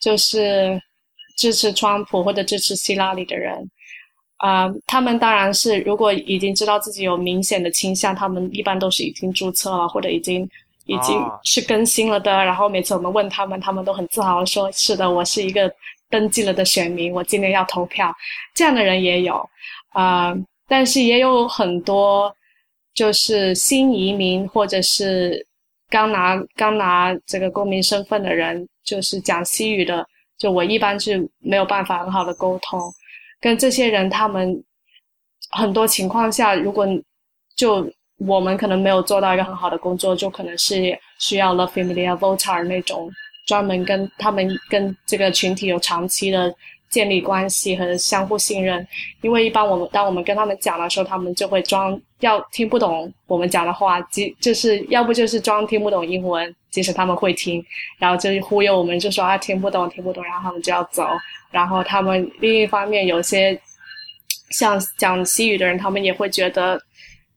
[0.00, 0.80] 就是
[1.36, 3.68] 支持川普或者支持希拉里的人。
[4.38, 10.42] 啊，他们当然是，如果已经知道自己有明显的倾向，他们一般都是已经注册了，或者已经
[10.86, 12.30] 已经是更新了的。
[12.30, 15.72] 然后每次我们问他们，他们都很自豪的说：“是的，我是一个
[16.14, 18.14] 登记了的选民，我今年要投票。”
[18.54, 19.34] 这样的人也有
[19.94, 20.32] 啊，
[20.68, 22.32] 但是也有很多
[22.94, 25.44] 就是新移民或者是
[25.90, 30.06] 刚拿刚拿这个公民身份的人，就是讲西语的，
[30.38, 32.80] 就我一般是没有办法很好的沟通。
[33.40, 34.62] 跟这些人，他们
[35.50, 36.86] 很多情况下，如果
[37.56, 43.10] 就我们可能没有做到一个很好的工作，就可能是需要了 familiar voter 那种
[43.46, 46.54] 专门跟他们跟这个群体有长期的
[46.88, 48.86] 建立关系和相互信任。
[49.20, 57.64] 因为一般我们当我们跟他们讲的时候，他们就会装要听不懂我们讲的话，即就是要不就是装听不懂英文，即使他们会听，
[57.98, 61.06] 然后就忽悠我们，就说啊听不懂听不懂，然后他们就要走。
[61.50, 63.60] 然后他们另一方面有些
[64.50, 66.80] 像讲西语的人，他们也会觉得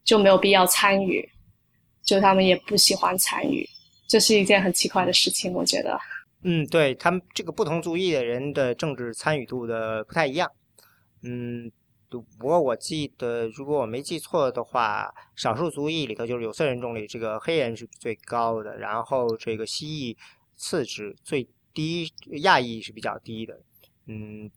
[0.03, 1.27] 就没有必要参与，
[2.05, 3.67] 就他们也不喜欢参与，
[4.07, 5.99] 这是一件很奇怪的事情，我觉得。
[6.43, 10.49] 嗯，对他们这个不同族裔的人的政治参与度的不太一样。
[11.23, 11.69] 嗯，
[12.09, 20.17] 不过我记得，如果我没记错的话，少数族裔里头就是有色人种里，这个黑人是最高的，然后这个蜥蜴
[20.55, 22.09] 次之，最低
[22.43, 23.59] 亚裔是比较低的。
[24.05, 24.49] 嗯，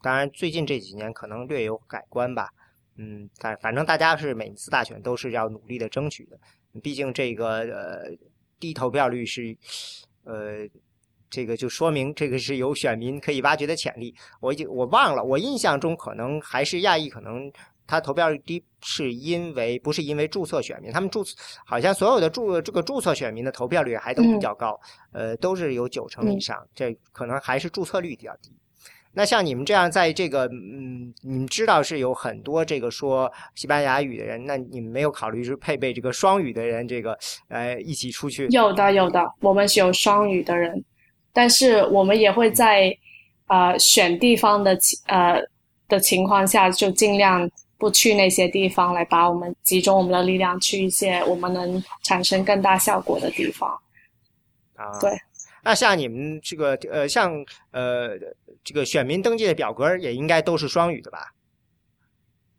[0.00, 2.48] 当然，最近这几年可能略有改观吧。
[2.96, 6.38] 嗯，但反正大家是每次大选都是要努力的争取的。
[6.80, 8.16] 毕竟这个呃
[8.64, 9.54] 低投票率是，
[10.24, 10.66] 呃，
[11.28, 14.14] 这个就说明这个是有选民可以挖掘的潜力。
[14.40, 17.52] 我已经我忘了，我印象中可能还是亚裔，可能
[17.86, 24.80] 他投票率低是因为不是因为注册选民，他们注册好像所有的注这个注册选民的投票率还都比较高，
[25.12, 28.50] 呃，都是有九成以上，这可能还是注册率比较低。
[29.14, 37.16] 那像你们这样在这个，嗯，你们知道是有很多这个说西班牙语的人，那你们没有考虑是配备这个双语的人，这个
[37.48, 38.48] 呃一起出去？
[38.50, 40.84] 有的，有的，我们是有双语的人，
[41.32, 42.92] 但是我们也会在
[43.46, 45.40] 呃选地方的呃
[45.88, 47.48] 的情况下，就尽量
[47.78, 53.70] 不去那些地方，来把我们集中我们的力量去一些我们能产生更大效果的地方。
[54.74, 55.10] 啊，对。
[55.66, 57.32] 那像你们这个呃，像
[57.70, 58.10] 呃，
[58.64, 61.32] 这个选民登记的表格也应该都是双语的吧？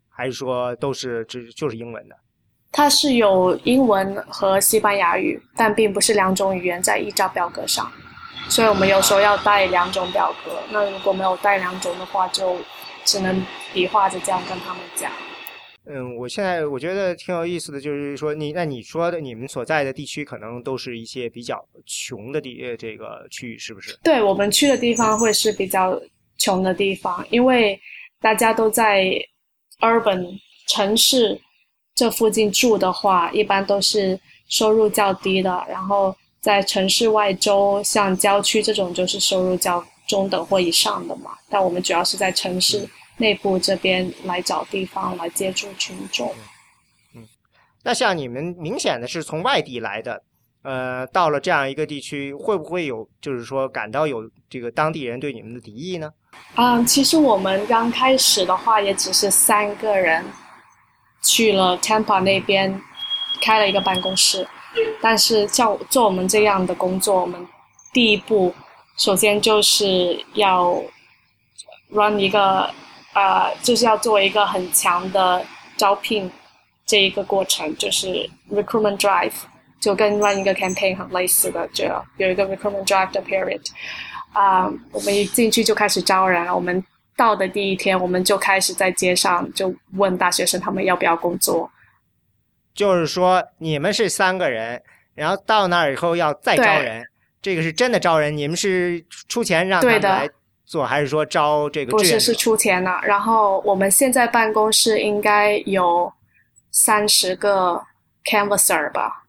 [0.08, 2.16] 还是说都是只就是英文的？
[2.72, 7.90] 它是有英文和西班牙语，但并不是两种语言在一张表格上，
[8.48, 10.52] 所以我们有时候要带两种表格。
[10.70, 12.56] 那如果没有带两种的话，就
[13.04, 13.42] 只能
[13.72, 15.10] 比划着这样跟他们讲。
[15.88, 23.96] 嗯，我现在我觉得挺有意思的，就是说你那你说的你们所在的地区可能都是一些比较穷的地这个区域，是不是？
[24.02, 25.96] 对我们去的地方会是比较
[26.38, 27.80] 穷的地方，因为
[28.20, 29.12] 大家都在
[29.80, 30.26] urban
[30.66, 31.40] 城市
[31.94, 34.18] 这附近住的话，一般都是
[34.48, 35.64] 收入较低的。
[35.68, 41.30] 然后在城市外州，像郊区这种，就是收入较中等或以上的嘛。
[41.48, 42.84] 但我们主要是在城市。
[43.18, 46.34] 内部这边来找地方来接触群众。
[47.14, 47.26] 嗯，
[47.82, 50.22] 那像你们明显的是从外地来的，
[50.62, 56.12] 呃，到了这样一个地区，会不会有就是说感到有这个当地人对你们的敌意呢？
[56.56, 60.22] 嗯，其实我们刚开始的话也只是三个人
[61.22, 62.78] 去了 Tampa 那边
[63.40, 64.46] 开了一个办公室，
[65.00, 67.48] 但是像做我们这样的工作，我们
[67.94, 68.54] 第一步
[68.98, 70.82] 首先就是要
[71.88, 72.70] run 一个。
[73.16, 75.42] 呃，就是要做一个很强的
[75.78, 76.30] 招聘
[76.84, 79.32] 这一个过程，就是 recruitment drive，
[79.80, 81.86] 就跟 run 一个 campaign 很类似的，就
[82.18, 83.62] 有一个 recruitment drive 的 period。
[84.34, 86.84] 啊，我们一进去就开始招人，我们
[87.16, 91.70] 到的第一天，我们就开始在街上就问大学生他们要不要工作。
[92.74, 94.82] 就是说，你们是三个人，
[95.14, 97.02] 然后到那儿以后要再招人，
[97.40, 100.28] 这个是真的招人，你们是出钱让他们来。
[100.66, 101.92] 做还是说招这个？
[101.92, 102.90] 不是，是出钱的。
[103.04, 106.12] 然后我们现在办公室应该有
[106.72, 107.80] 三十个
[108.24, 109.24] canvasser 吧？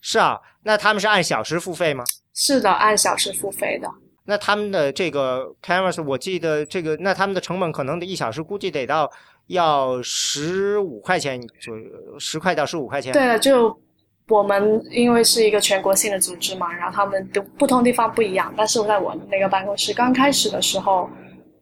[0.00, 2.04] 是啊，那他们是按小时付费吗？
[2.34, 3.88] 是的，按小时付费的。
[4.24, 9.10] 那他们的这个 canvas，我记得这个，那他们的成本可能得一小时估计得到
[9.46, 13.12] 要十五块钱左右，十块到十五块钱。
[13.12, 13.80] 对了，就。
[14.28, 18.52] 我们因为是一个全国性的组织嘛，然后他们的不同地方不一样。
[18.56, 21.10] 但是我在我们那个办公室刚开始的时候，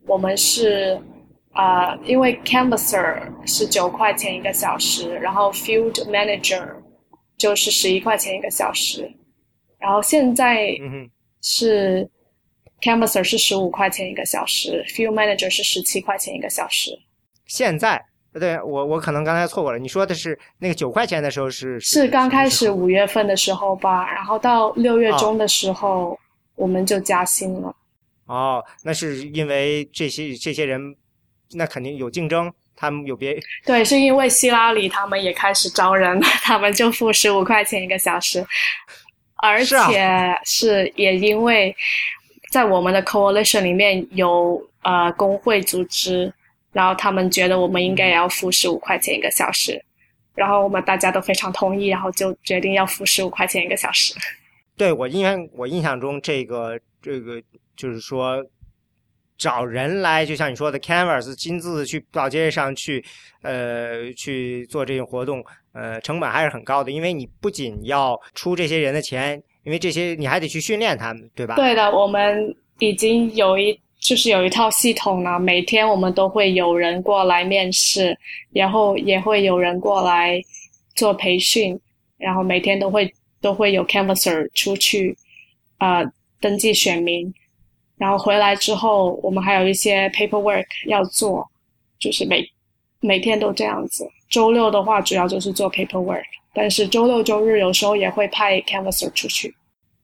[0.07, 1.01] 我们是
[1.53, 6.69] 啊，因为 canvasser 是九块钱一个小时，然后 field manager
[7.37, 9.11] 就是十一块钱一个小时，
[9.79, 10.69] 然后现在
[11.43, 12.09] 是
[12.83, 16.91] canvasser 是十五块钱一个小时，field manager 是十七块钱一个小时。
[17.47, 18.10] 现在。
[18.33, 19.79] 对，我我可能刚才错过了。
[19.79, 26.17] 你说的是那个九块钱的时候是是刚开始五月份的时候吧，然后到六月中的时候
[26.55, 27.75] 我们就加薪了。
[28.27, 30.95] 哦，那是因为这些这些人，
[31.55, 38.47] 那肯定有竞争，他们有别 对，是因为希拉里他们也开始招人，他们就付十五块钱一个小时，
[39.39, 40.09] 而且
[40.47, 41.75] 是也因为
[42.53, 46.33] 在我们的 coalition 里面有呃工会组织。
[46.73, 49.83] 然后他们觉得我们应该也要付十五块钱一个小时，
[50.37, 54.15] 然后我们大家都非常同意，然后就决定要付十五块钱一个小时。
[54.77, 57.43] 对我因为我印象中这个这个
[57.77, 58.41] 就是说
[59.37, 63.05] 找人来，就像你说的，canvas 亲自去到街上去，
[63.43, 71.57] 呃，去做这些活动，呃，成本还是很高的，因为你不仅要出这些人的钱，因为这些你还得去训练他们，对吧？
[71.57, 73.79] 对的，我们已经有一。
[74.11, 78.19] 就是有一套系统呢，每天我们都会有人过来面试，
[78.51, 80.43] 然后也会有人过来
[80.97, 81.79] 做培训，
[82.19, 83.09] 然后每天都会
[83.41, 85.17] 都会有 canvasser 出去
[85.79, 86.03] 啊
[86.41, 87.33] 登记选民，
[87.99, 91.49] 然后回来之后我们还有一些 paperwork 要做，
[92.01, 92.45] 就是每
[92.99, 94.05] 每天都这样子。
[94.29, 99.55] 周六的话主要就是做 paperwork，但是周六周日有时候也会派 canvasser 出去。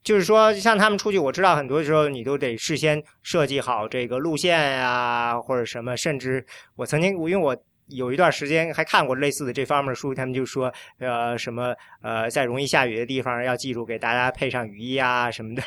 [0.07, 5.97] 就是说，像他们出去，我知道很多时候你都得事先设计好这个路线呀，或者什么。
[5.97, 7.57] 甚至我曾经，因为我
[7.89, 15.63] 有一段时间还看过类似的这方面的书，他们就说，呃，什么呃，在容易下雨的地方要记住给大家配上雨衣啊什么的。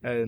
[0.00, 0.26] 嗯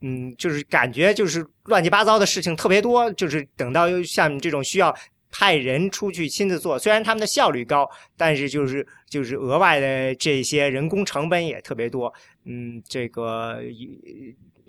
[0.00, 3.08] 嗯，就是感觉就是乱七八糟的事情特别多。
[3.12, 4.92] 就是等到像这种需要
[5.30, 12.12] 派人出去亲自做，虽然他们的效率高，但是就是就是额外的这些人工成本也特别多。
[12.46, 13.60] 嗯，这个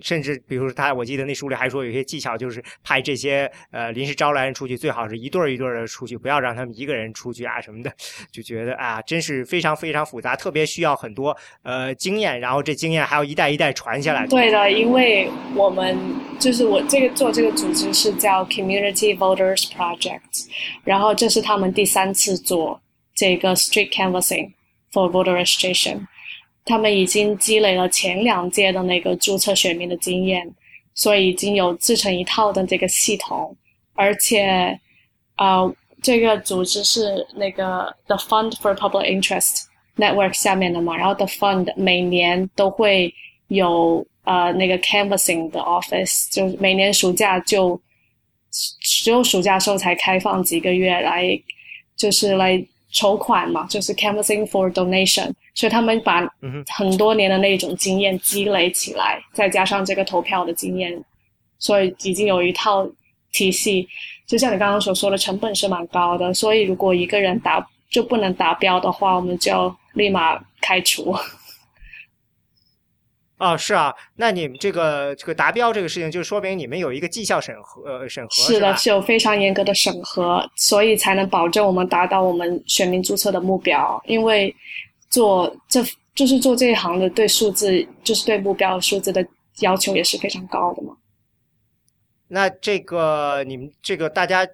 [0.00, 7.92] 甚至比如说他，我记得那书里还说有些技巧，就是派这些呃临时招来人出去，最好是一对儿一对儿的出去，不要让他们一个人出去啊什么的。
[8.30, 14.24] 就觉得啊，真是非常非常复杂，特别需要很多呃经验，然后这经验还要一代一代传下来。
[14.28, 15.98] 对的，因为我们
[16.38, 20.46] 就是我这个做这个组织是叫 Community Voters Project，
[20.84, 22.80] 然后这是他们第三次做
[23.16, 24.52] 这个 Street Canvassing
[24.92, 26.06] for Voter Registration。
[26.68, 30.46] 他们已经积累了前两届的那个注册选民的经验，
[30.94, 33.56] 所以已经有自成一套的这个系统，
[33.94, 34.78] 而且，
[35.38, 39.62] 呃，这个组织是那个 The Fund for Public Interest
[39.96, 43.12] Network 下面的嘛，然后 The Fund 每年都会
[43.48, 47.80] 有呃那个 canvassing 的 office，就每年暑假就
[48.80, 51.40] 只有暑假时候才开放几个月来，
[51.96, 55.32] 就是来筹款嘛，就是 canvassing for donation。
[55.54, 56.26] 所以他们把
[56.68, 61.04] 很多年的那种经验积累起来，再加上这个投票的经验，
[61.58, 62.88] 所以已经有一套
[63.32, 63.88] 体系。
[64.26, 66.32] 就像你刚刚所说的，成本是蛮高的。
[66.32, 71.14] 所以如果一个人达就不能达标的话，我们就立马开除。
[73.38, 84.54] 哦，是啊，那你们这个这个达标这个事情，就说明你们有一个绩效审核呃审核是的，是有非常严格的审核，所以才能保证我们达到我们选民注册的目标，因为。
[85.10, 85.82] 做这
[86.14, 89.26] 就是做这一行的，对数字就是对目标数字的
[89.60, 90.94] 要求也是非常高的嘛。
[92.28, 94.46] 那这个你们这个大家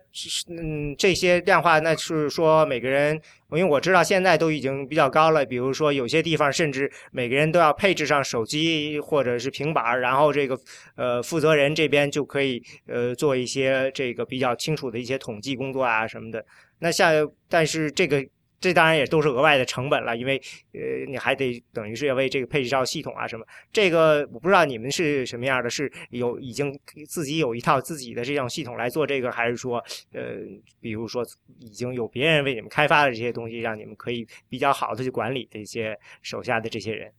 [0.49, 3.21] 嗯这些量化，那是说每个人，
[3.51, 10.59] 因为我知道现在都已经比较高了，比如说有些地方甚至每个人都要配置上手机或者是平板然后这个
[10.97, 16.45] 呃负责人这边就可以呃做一些这个比较清楚的一些统计工作啊什么的。
[16.79, 17.11] 那下
[17.49, 18.25] 但是这个。
[18.65, 20.41] 这当然也都是额外的成本了，因为
[20.73, 23.45] 呃，你还得等于是要为这个配置系统啊什么。
[23.71, 26.75] 这个我不知道你们是什么样的，是有已经
[27.07, 29.77] 自己有一套自己的这种系统来做这个，还是说
[30.15, 30.39] 呃，
[30.81, 31.23] 比如说
[31.61, 37.13] 已经有别人为你们开发的这些东西，让你们可以比较好的去管理这些手下的这些人？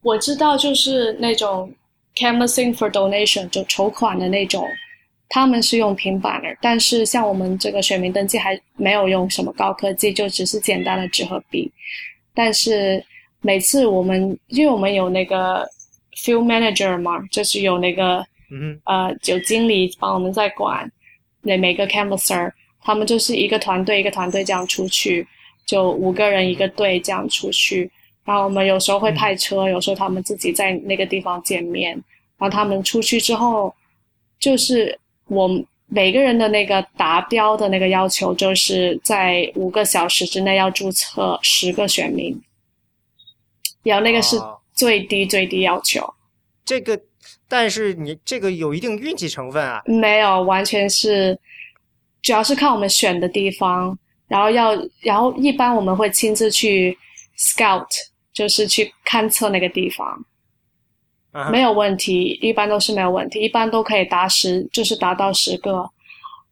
[0.00, 1.70] 我知道，就是那种
[2.14, 4.66] canvassing for donation 就筹款的那种。
[5.28, 11.70] 他们是用平板的，但是像我们这个选民登记还没有用什么高科技，就只是简单的纸和笔。
[12.32, 13.04] 但是
[13.40, 15.68] 每次我们，因为我们有那个
[16.14, 20.88] field manager 嘛，就是有那个嗯呃，有经理帮我们在管
[21.42, 22.52] 那每个 canvasser，
[22.82, 25.26] 他们就是一个团队一个团队这样出去，
[25.66, 27.90] 就五个人一个队这样出去。
[28.24, 31.90] 然后我们有时候会派车，有时候他们自己在那个地方见面。
[32.38, 33.74] 然后他们出去之后，
[34.38, 34.96] 就是。
[35.28, 35.48] 我
[35.88, 42.40] 每个人的那个达标的那个要求，就是在五个小时之内要注册十个选民，
[43.82, 44.36] 然后那个是
[44.74, 46.12] 最低最低要求。
[46.64, 47.00] 这个，
[47.48, 49.82] 但是你这个有一定运气成分啊？
[49.86, 51.38] 没有，完全是，
[52.22, 53.96] 主要是看我们选的地方，
[54.26, 56.98] 然后要，然后一般我们会亲自去
[57.38, 57.86] scout，
[58.32, 60.24] 就是去勘测那个地方。
[61.50, 65.88] 没有问题，一般都是没有问题，一般都可以达十，就是达到十个，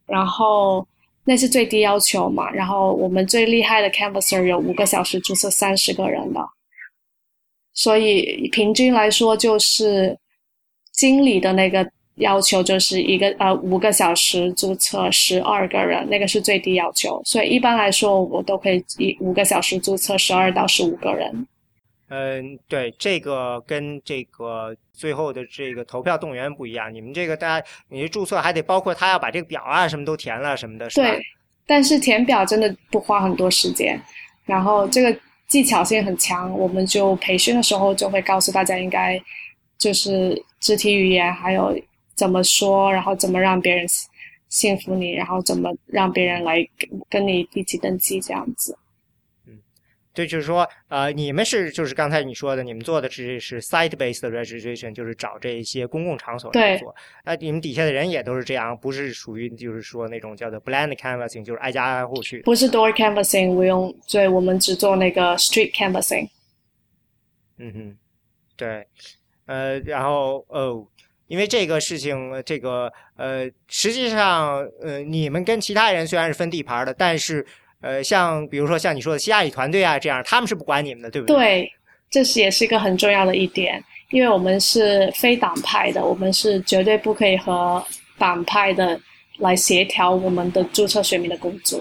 [0.06, 0.86] 然后
[1.24, 2.50] 那是最低要求嘛。
[2.50, 6.40] 然后我们最厉害的 canvasser 有五个小时注册三十个人的，
[7.72, 10.18] 所以平均来说就是
[10.92, 17.20] 经理的那个要求就是一个呃五个小时注册十二个人，那个是最低要求。
[17.24, 21.46] 所以一般来说我都可以以五个小时注册十二到十五个人。
[22.16, 26.94] 嗯，对，这个跟这个最后的这个投票动员不一样。
[26.94, 31.08] 你们这个大家，你注册还得包括他要把这个表啊什么都填了什么的，是吧？
[31.08, 31.20] 对，
[31.66, 34.00] 但是填表真的不花很多时间，
[34.44, 36.52] 然后这个技巧性很强。
[36.56, 39.20] 我们就培训的时候就会告诉大家，应该
[39.76, 41.76] 就是肢体语言，还有
[42.14, 43.84] 怎么说，然后怎么让别人
[44.48, 46.64] 信服你，然后怎么让别人来
[47.10, 48.78] 跟你一起登记这样子。
[50.14, 56.94] 对，就是说，呃，你们是就是刚才你说的，你们做的是是 site-based registration，就是找这些公共场所来做。
[57.24, 62.40] 那你们底下的人也都是这样，不是属于就是说那种叫做 blind canvassing，就是挨家挨户去。
[62.42, 66.28] 不是 door canvassing，我用，对，我们只做那个 street canvassing。
[67.58, 67.96] 嗯哼，
[68.56, 68.86] 对，
[69.46, 70.86] 呃，然后哦，
[71.26, 77.44] 因为这个事情，这个呃，实际上，呃，你们跟其他人虽然是分地盘的，但是。
[77.84, 81.36] 呃，像比如说像你说的希拉里团队啊，这样他们是不管你们的，对不对？
[81.36, 81.72] 对，
[82.10, 87.84] 这是也是一个很重要的一点，因为我们是非党派的，我们是绝对不可以和
[88.16, 88.98] 党派的
[89.36, 91.78] 来协调我们的注册选民的工作。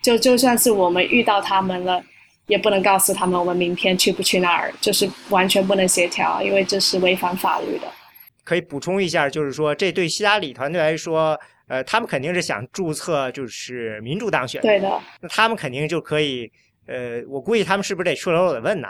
[0.00, 2.00] 就就算是我们遇到他们了，
[2.46, 7.88] 也不能告诉他们我们明天去不去那儿，就是完全不能协调，因为这是违反法律的。
[8.44, 11.36] 可以补充一下，就是说这对希拉里团队来说。
[11.70, 14.60] 呃，他们肯定是想注册，就是民主当选。
[14.60, 15.00] 对的。
[15.20, 16.50] 那他们肯定就可以，
[16.86, 18.88] 呃，我估计他们是不是得赤裸裸的问呢？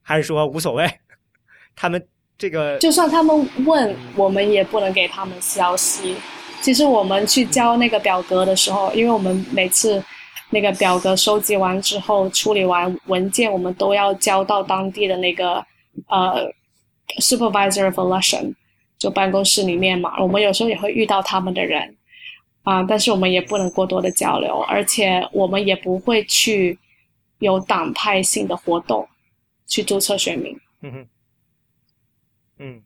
[0.00, 0.90] 还是说无所谓？
[1.76, 2.02] 他们
[2.38, 6.16] 这个，就算他们问，我们也不能给他们消息。
[6.62, 10.02] 其实我们去交那个表格的时候，因为我们每次
[10.48, 15.62] 那个表格收集完之后，处理完文件，我们都要交到当地的那个
[16.08, 16.50] 呃
[17.20, 18.54] supervisor of election，
[18.96, 20.18] 就办公室里面嘛。
[20.22, 21.94] 我们有时候也会遇到他们的人。
[22.66, 22.82] 啊！
[22.82, 26.76] 但是我们也不能过多的交流，而且我们也不会去
[27.38, 29.08] 有党派性的活动
[29.68, 30.58] 去注册选民。
[30.80, 31.08] 嗯哼，
[32.58, 32.82] 嗯，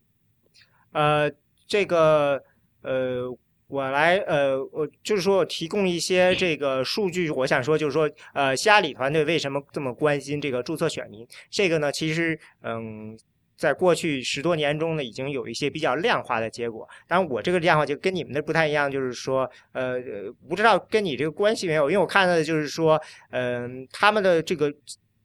[0.92, 1.32] 呃，
[1.66, 2.42] 这个
[2.82, 3.34] 呃，
[3.68, 11.26] 我来，呃，我就是说我提供一些这个数据，我想说就是说，呃，希拉里团队为什么这么关心这个注册选民？
[11.48, 13.18] 这个呢，其实，嗯，
[13.60, 16.88] 在过去十多年中呢，已经有一些比较量化的结果。
[17.06, 20.00] 当然，我这个量化就跟你们的不太一样，就是说，呃，
[20.48, 22.98] 不知道跟你这个关系没有，因为我看到的就是说，
[23.32, 24.72] 嗯，他们的这个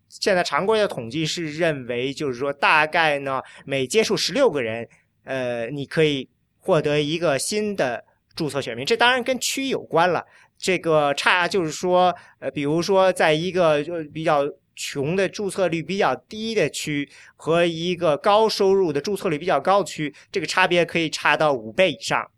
[0.09, 4.85] 现在常规的统计是认为，就是说，大概呢，每接触十六个人，
[5.23, 6.29] 呃，你可以
[6.59, 8.03] 获得一个新的。
[8.35, 10.21] 注册选民，这当然跟区有关了。
[10.57, 14.43] 这个差就是说，呃，比如说，在一个就比较
[14.75, 22.29] 穷的注册率比较低的区和一个高收入的注册率比较高的区，这个差别可以差到五倍以上。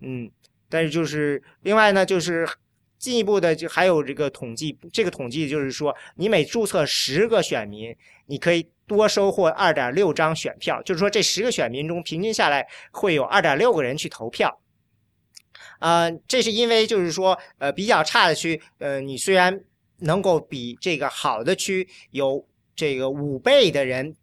[0.00, 0.30] 嗯，
[0.68, 2.48] 但是就是另外呢，就是
[2.98, 7.94] 进一步的就还有这个统计，这个统计就是说，你每注册十个选民，
[8.26, 14.60] 你可以多收获二点六张选票，就是说这十个选民中平均下来会有二点六个人去投票。
[15.80, 19.60] 呃，这是因为就是说，呃，比较差的区，呃，你虽然
[19.98, 22.44] 能够比这个好的区有
[22.74, 24.14] 这个五倍的人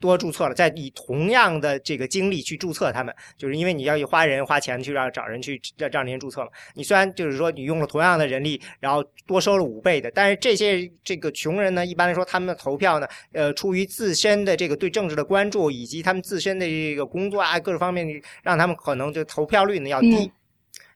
[0.00, 6.48] 多注册了，在以同样的这个精力去注册他们，就是因为你要去花人花钱去让找人去让让人注册嘛。
[6.74, 18.06] 你虽然就是说你用了同样的人力，然后多收了五倍的，但是这些这个穷人呢，一般来说他们的投票呢，呃，出于自身的这个对政治的关注，以及他们自身的这个工作啊各种方面，
[18.42, 20.30] 让他们可能就投票率呢要低。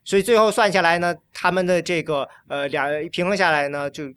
[0.09, 4.11] 所以最后算下来呢，他们的这个呃两平衡下来呢，就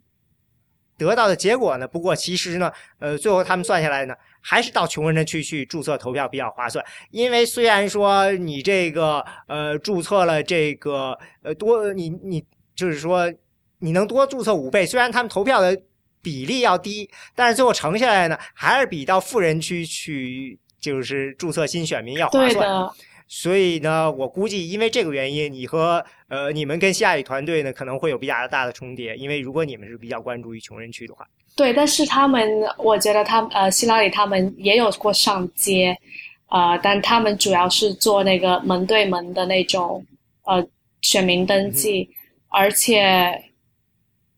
[0.97, 6.83] 得到的结果呢，不过其实呢，呃，最后他们算下来呢，还是到穷人的区去注册投票比较划算。
[7.11, 13.31] 因为虽然说你这个呃注册了这个呃多，你你就是说
[13.77, 15.79] 你能多注册五倍，虽然他们投票的
[16.23, 22.89] 比例要低，但是最后乘下来呢，还是比到富人区去就是注册新选民要划算。
[23.35, 29.15] 所以呢，我估计因为这个原因，你和呃你们跟夏雨团队呢可能会有比较大的重叠。
[29.15, 35.97] 因为如果你们是比较关注于穷人区的话，对，但是他们，我觉得他呃希拉里他们也有过上街，
[36.45, 40.05] 啊，但他们主要是做那个门对门的那种
[40.43, 40.63] 呃
[41.01, 42.07] 选民登记，
[42.49, 43.43] 而且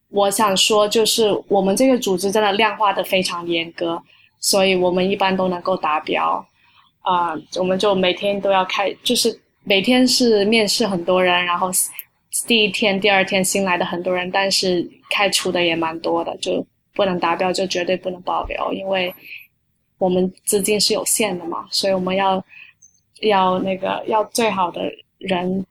[0.08, 4.02] 我想说，就是我们这个组织真的量化的非常严格，
[4.40, 6.48] 所以我们一般都能够达标。
[7.06, 11.70] 啊，我们就每天都要开，就是每天是面试很多人，然后
[12.48, 19.14] 第一天、第二天新来的很多人，但是开除的也蛮多的，就不能达标就绝对不能保留，因为
[20.00, 22.44] 我们资金是有限的嘛，所以我们要
[23.22, 24.82] 要那个要最好的
[25.20, 25.64] 人、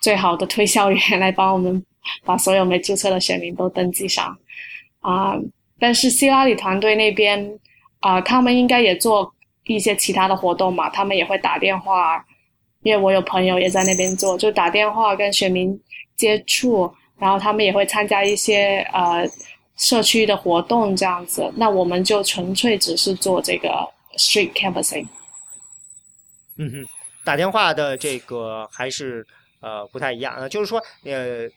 [0.00, 1.84] 最好的推销员来帮我们
[2.24, 4.34] 把所有没注册的选民都登记上
[5.00, 5.38] 啊。
[5.78, 7.58] 但是希拉里团队那边
[8.00, 9.30] 啊，他们应该也做。
[9.68, 12.24] 一些其他的活动嘛，他们也会打电话，
[12.82, 15.80] 因为我有朋友也在那边做，就打电话跟选民
[16.16, 19.24] 接触，然后他们也会参加一些呃
[19.76, 21.48] 社区的活动这样子。
[21.54, 23.68] 那我们就纯粹只是做这个
[24.16, 25.06] street canvassing。
[26.56, 26.86] 嗯哼，
[27.24, 29.24] 打电话的这个还是
[29.60, 31.48] 呃不太一样啊，就是说呃。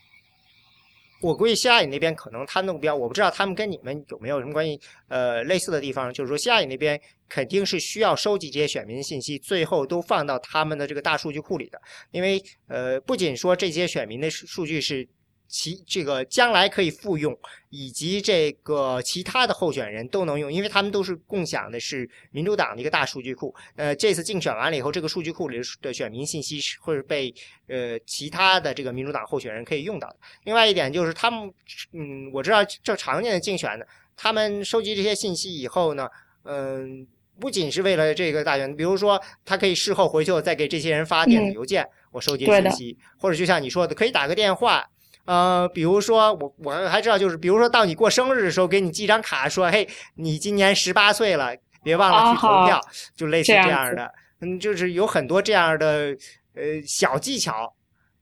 [1.21, 6.99] 我估计西亚里那边可能他目标，我不知道他们跟你们有没有什么关系，呃，类似的地方，就是说西亚里那边
[7.29, 11.79] 肯定是需要收集这些选民信息，最后都放到他们的这个大数据库里的，
[12.11, 15.07] 因为呃，不仅说这些选民的数据是。
[15.51, 17.37] 其这个将来可以复用，
[17.69, 23.53] 以及这个其他的候选人都能用，因为他们都是共享的是民主党的一个大数据库。
[23.75, 27.31] 呃，这次竞选完了以后，这个数据库里的选民信息是会被
[27.67, 30.15] 呃其他的这个民主党候选人可以用到的。
[30.45, 31.53] 另外一点就是他们，
[31.91, 33.85] 嗯，我知道这常见的竞选呢，
[34.15, 36.07] 他们收集这些信息以后呢，
[36.45, 37.05] 嗯，
[37.41, 44.87] 不仅是为了这个大选，比如说他可以事后回去再给这些人发电子邮件，我收集信息，或者就像你说的，可以打个电话。
[45.25, 52.81] 呃，比如说我我还知道，就是比如说到你过生日的时候，给你寄张卡，说嘿，你今年十八岁了，别忘了去投票，
[53.15, 54.11] 就类似这样的。
[54.39, 56.17] 嗯，就是有很多这样的
[56.55, 57.71] 呃小技巧，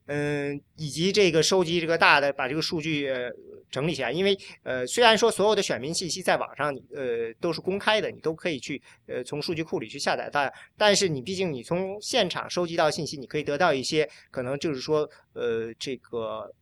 [0.07, 3.09] 嗯，以及这个收集这个大的，把这个数据
[3.71, 4.11] 整理起来。
[4.11, 16.53] 因为呃，虽然说所有的选民信息在网上呃都是公开的，你都可以去呃从数据库里去下载但但是你毕竟你从现场收集到信息，你可以得到一些可能就是说呃这个。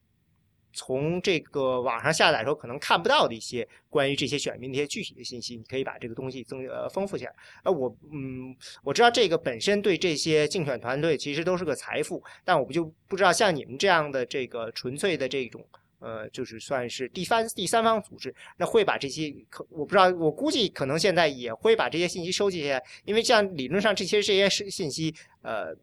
[0.78, 7.34] 从这个网上下载的时候，可能看不到的一些关于这些选民的一些具体的信息，你可以把这个东西增呃丰富起来。
[7.64, 15.66] 呃，我嗯，我知道这个本身对这些竞选团队其实都是个财富，但我不就不知道像你们这样的这个纯粹的这种
[16.00, 25.12] 呃，就是算是第三第三方组织，那会把这些可我不知道，我估计可能现在也会把这些信息收集下来，因为像理论上这些这些信息
[25.42, 25.76] 呃。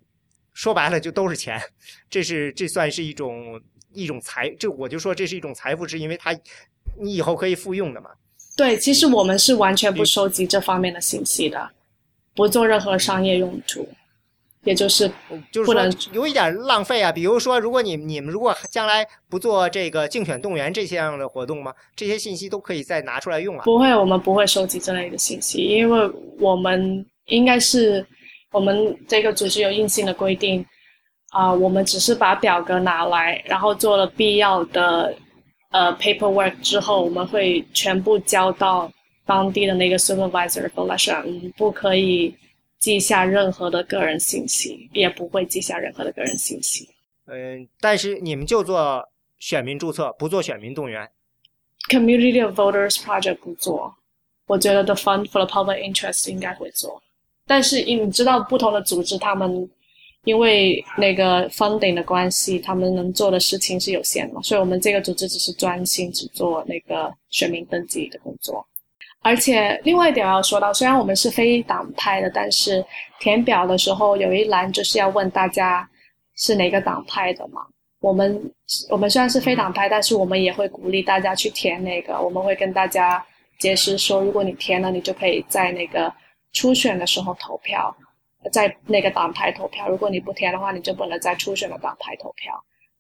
[0.57, 1.61] 说白了就都是钱，
[2.09, 3.61] 这是这算是一种
[3.95, 6.37] 一种财，这我就说这是一种财富，是因为它
[7.01, 8.11] 你以后可以复用的嘛。
[8.57, 11.71] 对，其实我们是完全不收集这方面的信息的，
[12.35, 13.89] 不做任何商业用途，
[14.63, 15.11] 也就是
[15.51, 17.11] 就是说有一点浪费啊。
[17.11, 21.75] 比如说，如果你你们如果将来不做这个竞选动员这些样的活动吗？
[21.97, 23.65] 这些信息都可以再拿出来用啊。
[23.65, 28.07] 不会，我们不会收集这类的信息，因为我们应该是
[28.53, 30.65] 我们这个组织有硬性的规定
[31.35, 35.15] 啊，我们只是把表格拿来，然后做了必要的。
[35.71, 38.89] 呃，paperwork 之后，我们会全部交到
[39.27, 42.33] 当地的那个 supervisor 和 lecturer，不可以
[42.79, 46.89] 记下任何的个人信息，也不会记下任何的个人信息。
[47.27, 49.05] 嗯，但是你们就做
[49.41, 51.11] 选民注册，不做选民动员。
[51.91, 53.93] Community of Voters Project 不做，
[54.47, 57.03] 我觉得 The Fund for the Public Interest 应该会做，
[57.49, 59.69] 但是你知道不同的组织他们。
[60.25, 68.67] 因为那个 funding 的关系，他们能做的事情是有限的，所以我们这个组织只是专心只做那个选民登记的工作。
[69.21, 72.85] 而且另外一点要说到，虽然我们是非党派的，但是
[73.21, 75.89] 填表的时候有一栏就是要问大家
[76.37, 77.63] 是哪个党派的嘛。
[78.01, 78.53] 我们
[78.91, 82.21] 我们虽然是非党派，但是我们也会鼓励大家去填那个。
[82.21, 83.25] 我们会跟大家
[83.59, 86.13] 解释说，如果你填了，你就可以在那个
[86.53, 87.95] 初选的时候投票。
[88.53, 92.53] 在那个党派投票，如果你不填的话，你就不能在初选的党派投票。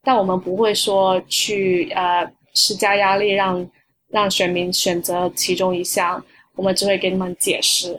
[0.03, 3.71] 但我们不会说去呃施加压力，让
[4.09, 6.23] 让选民选择其中一项，
[6.57, 7.99] 我们只会给你们解释。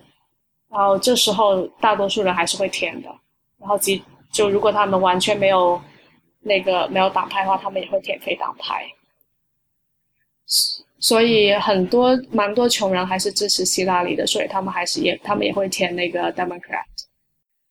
[0.70, 3.10] 然后这时候大多数人还是会填的。
[3.60, 5.82] 然后即就如果他们完全没有
[6.42, 8.86] 那个没有党派的话，他们也会填非党派。
[11.00, 16.84] 所以很多蛮多穷人还是支持希拉里的，所以他们还是也他们也会填那个 Democrat。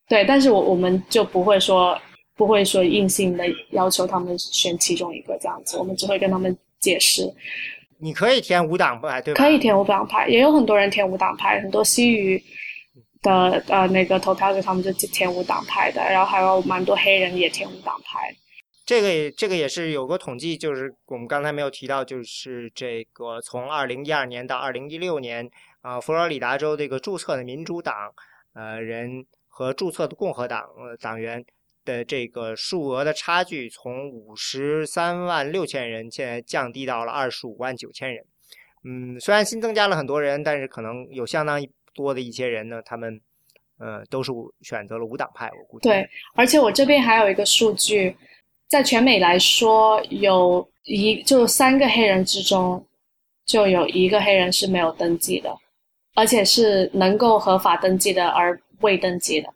[0.07, 1.99] 对，但是我我们就不会说
[2.35, 7.33] 不会说硬性的要求他们选其中一个这样子，我们只会跟他们解释。
[7.97, 9.43] 你可以填无党派，对吧？
[9.43, 12.43] 可以填无党派，也有很多人填无党派，很多西语
[13.23, 18.31] 的呃那个投票者他们就填无党派的，然后还有蛮多黑人也填无党派。
[18.85, 25.49] 这个也这个也是有个统计，就是我们刚才没有提到，就是这个从二零一二年到二零一六年
[25.81, 27.95] 啊，佛罗里达州这个注册的民主党
[28.53, 29.25] 呃人。
[29.57, 30.67] 和注册的共和党
[30.99, 31.41] 党员
[31.85, 38.25] 的这个数额的差距，从五十三万六千人，现在降低到了二十五万九千人。
[38.83, 43.17] 嗯，虽然新增加了很多人，但是可能有相当多的一些人呢，他们
[43.79, 44.29] 呃都是
[44.61, 45.49] 选择了无党派。
[45.57, 48.13] 我估计对，而且我这边还有一个数据，
[48.67, 52.85] 在全美来说，有一就三个黑人之中，
[53.45, 55.55] 就有一个黑人是没有登记的，
[56.13, 58.59] 而且是能够合法登记的，而。
[58.85, 59.49] 未登记的，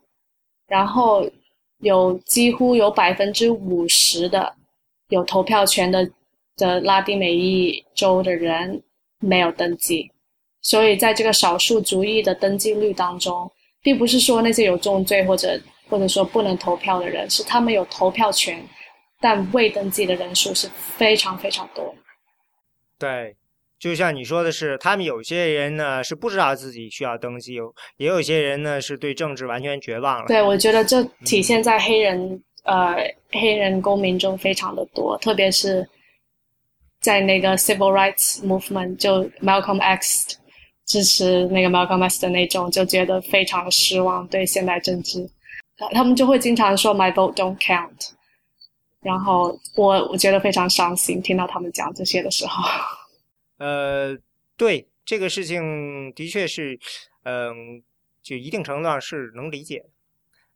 [0.68, 1.30] 然后
[1.82, 4.56] 有几乎有百分之五十的
[5.10, 6.10] 有投票权的
[6.58, 8.82] 的拉丁美裔州的人
[9.20, 10.12] 没有登记，
[10.62, 13.50] 所以在这个少数族裔的登记率当中，
[13.82, 18.68] 并不是说那些有重罪或者或者说不能投票的人是他们有投票权，
[19.22, 20.68] 但未登记的人数是
[20.98, 21.96] 非常非常多。
[22.98, 23.36] 对。
[23.80, 30.28] 就像你说的是，他们有些人呢是不知道自己需要登记，有也有些人呢是对政治完全绝望了。
[30.28, 32.98] 对，我觉得这体现在黑人呃
[33.32, 35.88] 黑人公民中非常的多，特别是
[37.00, 40.38] 在那个 civil rights movement，就 Malcolm X
[40.86, 45.26] 支持那个 Malcolm X 的那种，就觉得非常失望对现代政治，
[45.94, 48.10] 他们就会经常说 My vote don't count，
[49.02, 52.62] 然后我我觉得非常伤心，听到他们讲这些的时候。
[53.60, 54.18] 呃，
[54.56, 56.80] 对这个事情的确是，
[57.24, 57.84] 嗯，
[58.22, 59.86] 就一定程度上是能理解。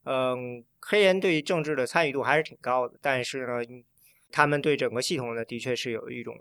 [0.05, 3.83] 嗯，黑人对政治的参与度还是挺高的，但是呢，
[4.31, 6.33] 他们对整个系统呢，的确是有一种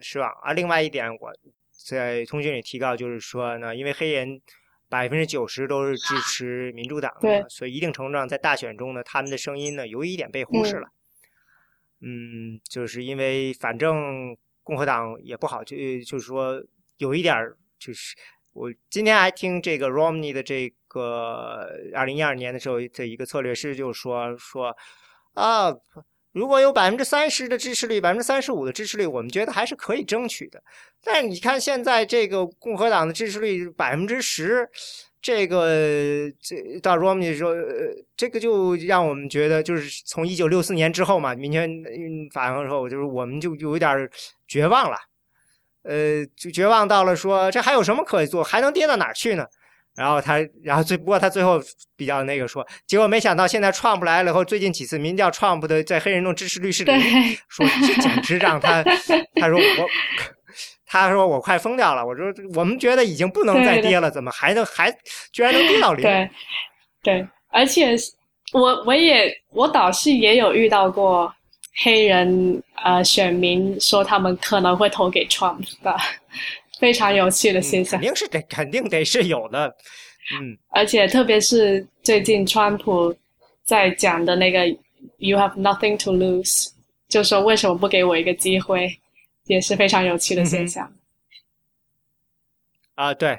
[0.00, 0.30] 失望。
[0.42, 1.30] 而另外一点，我
[1.70, 4.40] 在通讯里提到，就是说呢，因为黑人
[4.88, 10.88] 百分之九十都是支持民主党的，所以一定程度上在大选中呢，他们的声音呢，有一点被忽视了。
[12.00, 14.34] 嗯，就是因为反正。
[14.66, 16.60] 共和党也不好，就就是说
[16.96, 18.16] 有一点儿，就是
[18.52, 24.76] 我今天还听这个 Romney 的这个二零一二年的时候的一个策略师就说说
[25.34, 25.72] 啊，
[26.32, 30.60] 如果有百分之三十的支持率，百分之三十五的支持率，我们觉得还是可以争取的。
[31.04, 34.68] 但是你看现在这个共和党的支持率百分之十。
[35.20, 41.68] 这个这到 Romney 说，呃，这个就让我们觉得，就是从一九六四年之后嘛，民权
[42.32, 44.08] 法案之后，就是我们就有一点
[44.46, 44.96] 绝望了，
[45.82, 48.44] 呃，就绝望到了说，这还有什么可以做？
[48.44, 49.46] 还能跌到哪儿去呢？
[49.96, 51.58] 然后他，然后最不过他最后
[51.96, 56.94] 比较那个说，结果没想到现在 Trump 来了以后，最近几次民调，Trump 的在黑人中支持率是零，
[57.48, 57.66] 说
[58.02, 58.82] 简直让他，
[59.40, 59.88] 他说我，
[60.86, 62.06] 他说我快疯掉了。
[62.06, 64.90] 我说我们觉得已经不能再跌了，怎么还能还
[65.32, 66.02] 居然能跌到零？
[66.02, 66.30] 对，
[67.02, 67.96] 对，而且
[68.52, 71.32] 我我也我倒是也有遇到过
[71.82, 75.94] 黑人呃选民说他们可能会投给 Trump 的。
[76.78, 79.66] 非常有趣的现象，肯定是得，肯定得是有的，
[80.38, 83.16] 嗯，而且特别是最近川普
[83.64, 84.68] 在讲的那个
[85.16, 86.68] “You have nothing to lose”，
[87.08, 88.94] 就说为什么不给我一个机会，
[89.46, 90.94] 也是非常有趣的现象。
[92.94, 93.38] 啊，对，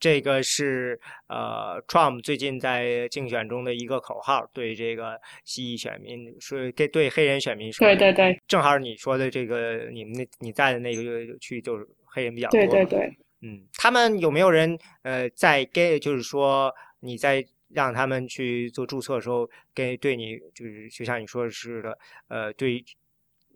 [0.00, 11.86] 这个是呃，Trump 最近在竞选中的一个口号，对这个西裔选民说，给对黑人选民说，对对对，正好你说的这个，你们那你在的那个区就是。
[12.10, 21.98] 黑人比较多，对对对，嗯，他们有没有人呃，在给就是说你在让他们去做注册的时候，跟对你就是就像你说的似的，
[22.28, 22.82] 呃，对，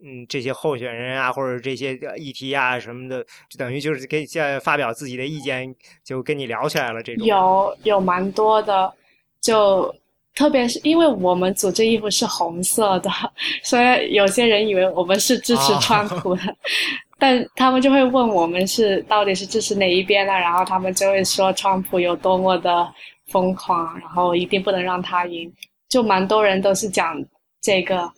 [0.05, 5.75] 嗯，这些候选人啊，或者这些议题啊什么的，就等于就是给在发表自己的意见，
[6.05, 7.03] 就跟你聊起来了。
[7.03, 8.93] 这种有有蛮多的，
[9.41, 9.95] 就
[10.35, 13.11] 特别是因为我们组织衣服是红色的，
[13.63, 16.43] 所以有些人以为我们是支持川普的。
[17.19, 20.33] 但他们就会问我们是到底是支持哪一边呢？
[20.33, 22.93] 然后他们就会说川普有多么的
[23.29, 25.49] 疯狂，然后一定不能让他赢。
[25.89, 27.25] 就蛮多人都是讲
[27.61, 28.11] 这个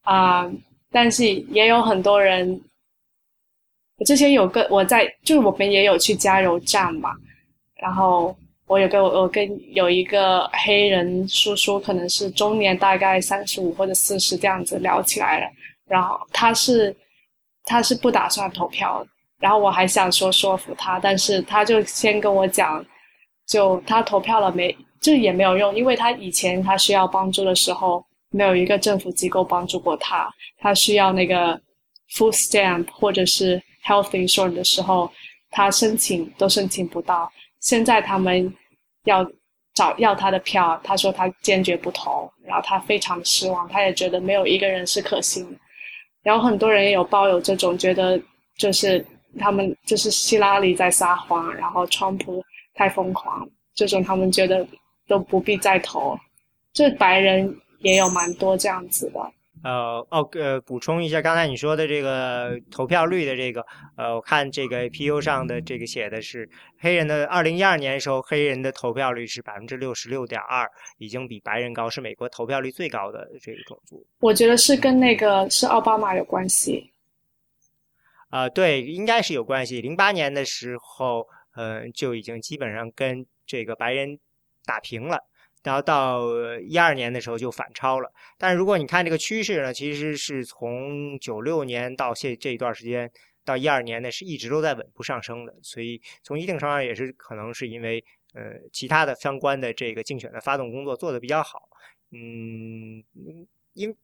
[0.00, 0.50] 啊，
[1.00, 2.60] 但是也有很多人，
[3.98, 7.14] 我之前有个我在就是我们也有去加油站嘛，
[7.76, 8.36] 然后
[8.66, 15.46] 我有个我跟有一个黑人叔叔，可能是中年，大概三十五或者四十这样子聊起来了，
[15.86, 16.92] 然后他是。
[17.70, 19.06] 他是不打算投票，
[19.38, 22.82] 然后我还想说说服他，但是他就先跟我讲，
[23.46, 31.60] 就他投票了没，就也没有用，因为他以前他需要帮助的时候，没有一个政府机构帮助过他，他需要那个
[32.12, 35.10] food stamp 或者是 health insurance 的时候，
[35.50, 37.30] 他申请都申请不到。
[37.60, 38.52] 现在他们
[39.04, 39.28] 要
[39.74, 45.58] 找要他的票，他说他坚决不投，然后他非常失望，他也觉得没有一个人是可信的。
[46.22, 48.20] 然后很多人也有抱有这种觉得，
[48.58, 49.04] 就是
[49.38, 54.66] 他们就是希拉里在撒谎，然后川普太疯狂，这种他们觉得
[55.06, 56.18] 都不必再投。
[56.72, 59.20] 这白人也有蛮多这样子的。
[59.64, 63.60] 呃哦呃，补充一下刚才你说的这个投票率的这个，
[63.96, 66.48] 呃，我看这个 APU 上的这个写的是
[66.78, 70.64] 黑人的二零一二年时候黑人的投票率是百分之六十六点二，
[70.98, 74.06] 已经比白人高，是美国投票率最高的这个种族。
[74.20, 76.92] 我觉得是跟那个是奥巴马有关系。
[78.30, 79.80] 啊，对，应该是有关系。
[79.80, 81.26] 零八年的时候，
[81.56, 84.16] 呃，就已经基本上跟这个白人
[84.64, 85.18] 打平了。
[85.68, 86.22] 然后到
[86.60, 93.10] 一二年的时候就反超了，但是如果你看这个趋势呢，其实是从九六年到现这一段时间
[93.44, 95.54] 到一二年呢，是一直都在稳步上升的。
[95.60, 98.02] 所以从一定程度上也是可能是因为
[98.32, 101.68] 呃其他的相关的这个竞选的发动工作做得比较好，
[102.12, 103.04] 嗯，
[103.74, 103.94] 因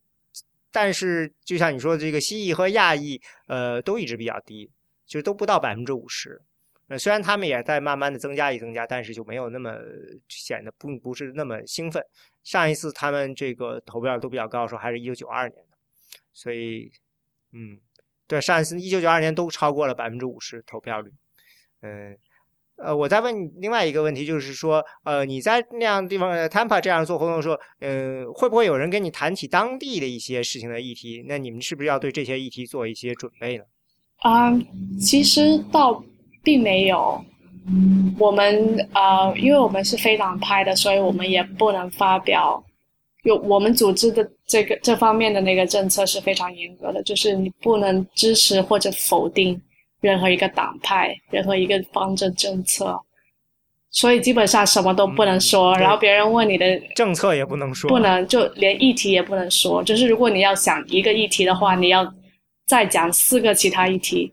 [0.70, 4.70] 但是就像你说的这个西裔和亚裔呃都一直比较低，
[5.06, 6.42] 就都不到百分之五十。
[6.88, 9.74] 呃，虽然他们也在慢慢的增加一增加，但是就没有那么
[10.28, 12.04] 显得不不是那么兴奋。
[12.42, 15.76] 上一次他们这个投票都比较高的时候，还是一九九二年的，
[16.34, 16.92] 所以，
[17.52, 17.78] 嗯，
[18.26, 21.10] 对，上一次一九九二年都超过了百分之五十投票率。
[21.80, 22.18] 嗯，
[22.76, 31.24] 呃，我再问你另外一个问题，就是说，呃，你在那样地方，Tampa 这样做活动的时候，呃，会不会有人跟你谈起当地的一些事情的议题？
[31.26, 33.64] 那你们是不是要对这些议题做一些准备呢？
[34.18, 34.52] 啊，
[35.00, 36.04] 其实到。
[36.44, 37.24] 并没有，
[38.18, 42.62] 我们呃，因为我们是非党派的，所以我们也不能发表。
[43.24, 49.58] 有我们组织的这个这方面的那个政策是非常严格的，就是你不能支持或者否定
[50.02, 53.00] 任何一个党派、任何一个方针政策，
[53.90, 55.74] 所以基本上什么都不能说。
[55.78, 59.82] 然后别人问你的政策也不能说，不能就连议题也不能说。
[59.82, 62.06] 就是如果你要想一个议题的话，你要
[62.66, 64.30] 再讲四个其他议题。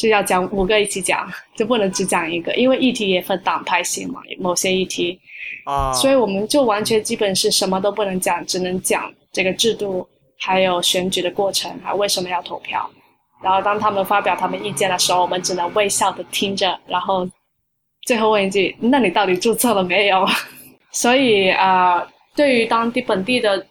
[0.00, 5.20] 就要讲五个一起讲， 就不能只讲一个，因为议题也分党派性嘛，某些议题
[5.66, 12.90] 啊，所以我们就完全基本是什么都不能讲，只能讲这个制度，还有选举的过程，还为什么要投票。
[13.42, 17.28] 然后当他们发表他们意见的时候，我们只能微笑的听着，然后
[18.06, 20.26] 最后问一句：那你到底注册了没有？
[20.92, 22.02] 所以啊，
[22.34, 23.66] 对于当地本地的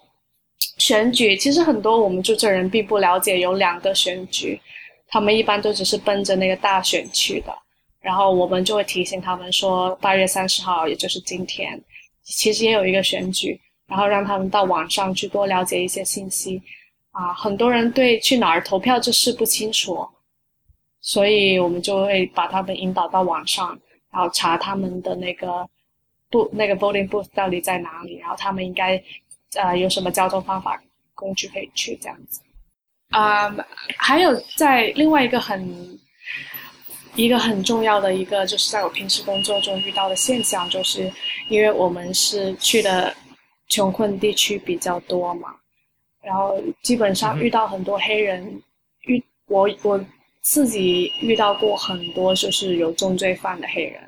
[0.78, 4.62] 选举，其实很多我们注册人并不了解有两个选举。
[5.10, 7.54] 他们一般都只是奔着那个大选去的，
[8.00, 11.80] 然后我们就会提醒他们说，八月三十号，也就是今天，
[12.24, 16.62] 其实也有一个选举，然后让他们到网上去多了解一些信息。
[17.12, 20.08] 啊，很多人对去哪儿投票这事不清楚，
[21.02, 23.78] 所以我们就会把他们引导到网上，
[24.12, 25.68] 然后查他们的那个
[26.30, 29.02] 不那个 voting booth 到底在哪里，然后他们应该
[29.56, 30.80] 呃有什么交通方法
[31.16, 32.42] 工具可以去这样子。
[33.10, 33.54] 啊，
[33.98, 36.00] 还有在另外一个很
[37.16, 41.12] 一个很重要的一个，就是在我平时工作中遇到的现象，就是
[41.50, 43.14] 因为我们是去的
[43.68, 45.56] 穷困地区比较多嘛。
[46.22, 48.62] 然后基本上遇到很多黑人，
[49.02, 50.00] 遇我我
[50.42, 54.02] 自己遇到过很多就是有重罪犯的黑人，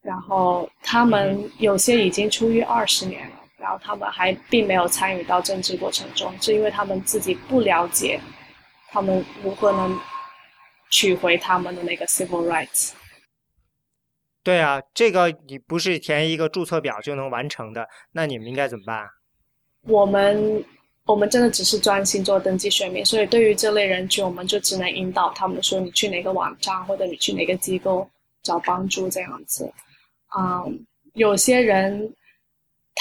[0.00, 8.20] 然后他们有些已经出狱二十年了，然后他们还并没有参与到政治过程中，是因为他们自己不了解，
[8.90, 9.96] 他们如何能
[10.90, 12.90] 取回他们的那个 civil rights。
[14.42, 19.08] 对啊，这个你不是填一个注册表就能完成的，那你们应该怎么办？
[19.86, 20.64] 我们。
[21.04, 28.08] 我们真的只是专心做登记选民，所以对于这类人群，我们就只能引导他们说：你去哪个网站，或者你去哪个机构
[28.44, 29.68] 找帮助这样子。
[30.38, 32.08] 嗯，有些人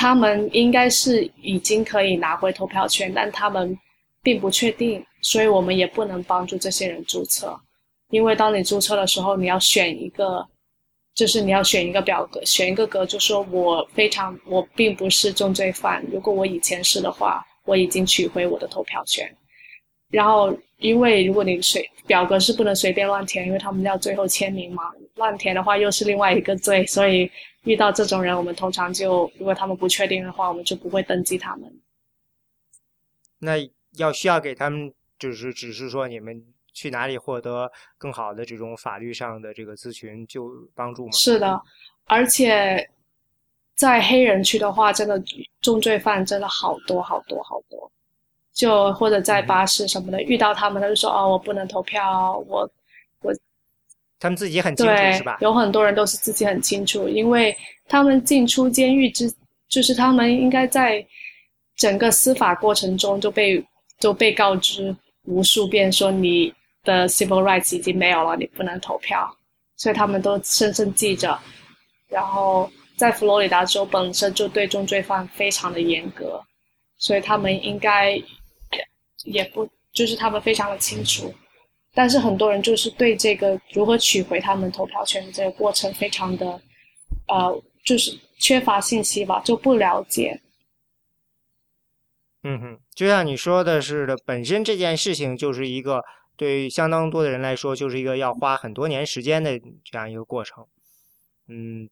[0.02, 3.78] 他们应该是已经可以拿回投票权，但他们
[4.24, 7.56] 并不确定，所以我们也不能帮助这些人注册。
[8.10, 10.43] 因为当你注册的时候，你要选一个，
[11.14, 16.04] 就是你要选一个表格，选一个格，就说我非常，我并不是重罪犯。
[16.12, 17.45] 如果我以前是的话。
[17.66, 19.32] 我已经取回我的投票权，
[20.10, 24.82] 然后因为如果你随表格是不能随便乱填，因为他们要最后签名嘛，
[25.14, 27.30] 乱填的话又是另外一个罪，所以
[27.64, 31.82] 遇到这种人，我们通常就如果他们不确定的话，我们就不会登记他们。
[33.39, 33.57] 那
[33.97, 36.43] 要需要给他们，就是只是说你们
[36.74, 41.12] 去哪里获得更好的这种法律上的这个咨询就帮助吗？
[41.12, 41.62] 是的，
[42.05, 42.89] 而且。
[43.74, 45.20] 在黑人区的话，真的
[45.59, 47.91] 重罪犯真的好多好多好多，
[48.53, 52.70] 就或者在巴士什么的遇到他们，他就说：“哦，我不能投票，我
[53.22, 53.34] 我。”
[54.22, 55.38] 他们自己很清楚是吧？
[55.42, 57.54] 有很多人都是自己很清楚，因为
[57.90, 59.30] 他们进出监狱之，
[59.68, 61.06] 就是他们应该在
[61.76, 63.62] 整个司法过程中就被
[64.00, 66.54] 就被告知无数遍说你
[66.86, 69.30] 的 civil rights 已经没有了，你不能投票，
[69.76, 71.38] 所以他们都深深记着，
[72.08, 72.72] 然后。
[72.98, 76.40] 在佛罗里达州本身就对重罪犯非常的严格，
[77.00, 78.24] 所以他们应该也
[79.24, 81.34] 也不就是他们非常的清楚，
[81.94, 86.62] 但是很多人就是对这个如何取回他们投票权的这个过程非常的
[87.28, 90.42] 呃，就是缺乏信息吧，就不了解。
[92.44, 96.04] 嗯哼，就像你说的似的，本身这件事情就是一个
[96.36, 100.66] 对相当多的人来说就是一个要花很多年时间的这样一个过程，
[101.48, 101.89] 嗯。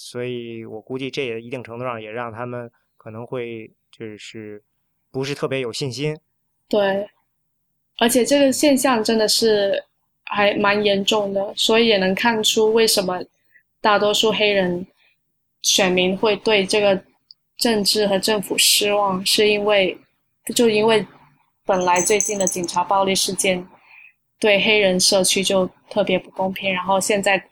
[0.00, 4.62] 所以我估计这也一定程度上也让他们可能会就是
[5.10, 6.16] 不是特别有信心。
[6.68, 7.10] 对，
[7.98, 9.82] 而且这个现象真的是
[10.24, 13.22] 还蛮严重的，所以也能看出为什么
[13.80, 14.86] 大多数黑人
[15.62, 17.00] 选民会对这个
[17.58, 19.98] 政治和政府失望，是因为
[20.54, 21.04] 就因为
[21.66, 23.66] 本来最近的警察暴力事件。
[24.40, 27.42] 对黑人社区就特别不公平，然后现在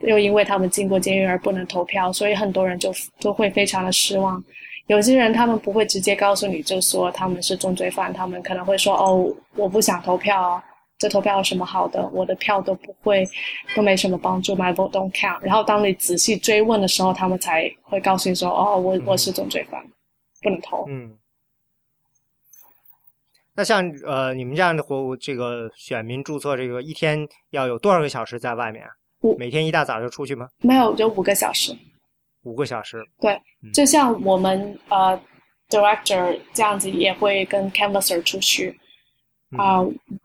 [0.00, 4.42] 又因为他们进过监狱而不能投票，所以很多人就都会非常的失望。
[4.86, 10.62] 有些人他们不会直接告诉你就说他们是重罪犯，他们可能会说：“哦，我不想投票，
[10.98, 12.06] 这投票有什么好的？
[12.08, 13.24] 我的票都不会，
[13.74, 19.82] 都没什么帮助，my vote don't count。”然后当你仔细追问的时候，他们才会告诉你说：“哦，我我是重罪犯，
[20.42, 21.16] 不能投。”嗯。
[23.54, 28.84] 那像呃，你们这样的活，这个选民注册，这个一天要有多少个小时在外面？
[29.38, 30.48] 每天一大早就出去吗？
[30.62, 31.76] 没有，就五个小时。
[32.42, 33.04] 五个小时。
[33.20, 33.40] 对，
[33.72, 35.20] 就像我们呃
[35.68, 38.78] ，director 这样子也会跟 canvasser 出去
[39.56, 39.80] 啊。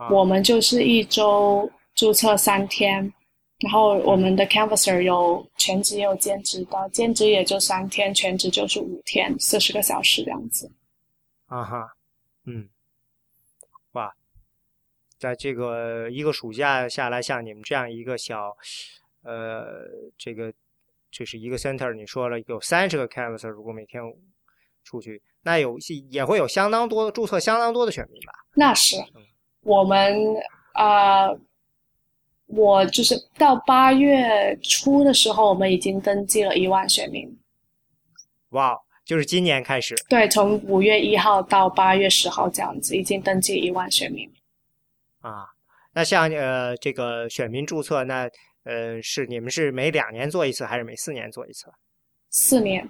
[0.09, 3.11] 我们就是一周注册三天，
[3.59, 10.71] 然后我们的 canvasser 有全职也有兼职的，兼职也就三天，全职就是五天，四十个小时这样子。
[11.47, 11.95] 啊哈，
[12.45, 12.67] 嗯。
[13.93, 14.13] 哇
[15.17, 18.55] 在这个一个暑假下来，像你们这样一个小，
[19.23, 20.53] 呃，这个
[21.09, 24.01] 这是一个 center，你说了有三十个 canvas，如果每天
[24.83, 25.77] 出去，那有
[26.09, 28.33] 也会有相当多的注册，相当多的选民吧？
[28.55, 28.95] 那是，
[29.61, 30.35] 我们
[30.73, 31.29] 啊，
[32.45, 37.37] 我就是到八月初的时候，我们已经登记了一万选民。
[38.49, 39.95] 哇，就是今年开始？
[40.07, 44.31] 对，从五月一号到八月十号这样子，已经登记一万选民。
[45.19, 45.47] 啊，
[45.93, 48.29] 那像呃这个选民注册，那
[48.67, 51.67] 呃，是你们是每两年做一次，还是每四年做一次？
[52.29, 52.87] 四年，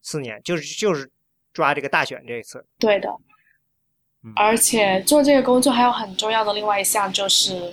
[0.00, 1.10] 四年，就是就是
[1.52, 2.64] 抓这个大选这一次。
[2.78, 3.08] 对的。
[4.36, 7.72] 而且做这个工作还有很重要的另外一项就是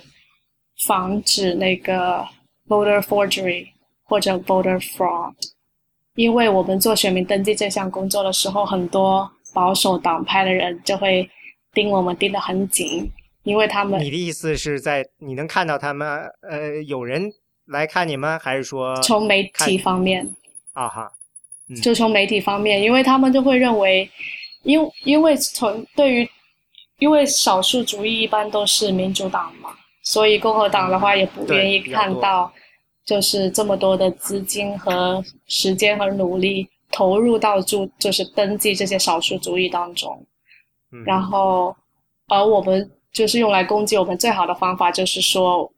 [0.86, 2.24] 防止那个
[2.68, 3.68] voter forgery
[4.02, 5.34] 或者 voter fraud，
[6.14, 11.28] 因为我们做选民登记这项工作的时候，很多保守党派的人就会
[11.72, 13.10] 盯我们盯得很紧。
[13.44, 16.08] 因为他们，你的意思是在你能看到他们
[16.40, 17.30] 呃有人
[17.66, 20.26] 来看你们，还是说从媒体方面？
[20.72, 21.12] 啊哈，
[21.82, 24.10] 就从媒体方面，因为他们就会认为，
[24.62, 26.28] 因因为从对于
[27.00, 32.50] 因为少数主义一般都是民主党嘛，所以共和党的话也不愿意看到
[33.04, 40.26] 就是这么多的资金和时间和努力投入到注就是登记这些少数族裔当中，
[41.04, 41.76] 然后
[42.28, 42.90] 而我们。
[43.14, 45.72] 就是用来攻击我们最好的方法，就是说，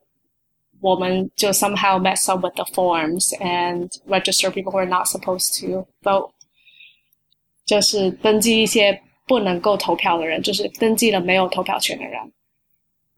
[0.80, 5.86] 我们就 somehow mess up with the forms and register people who are not supposed to
[6.02, 6.30] vote，
[7.66, 12.20] 就是登记一些不能够投票的人，就是登记了没有投票权的人。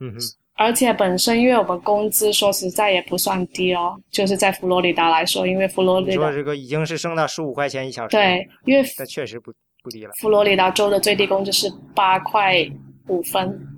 [0.00, 0.18] 嗯哼。
[0.60, 9.52] 而且本身，因为我们工资说实在也不算低哦，就是在佛罗里达来说，因为佛罗里达说这个已经是升到十五块钱一小时，对，因为那确实不
[9.84, 10.10] 不低了。
[10.18, 12.68] 佛罗里达州的最低工资是八块
[13.06, 13.77] 五分。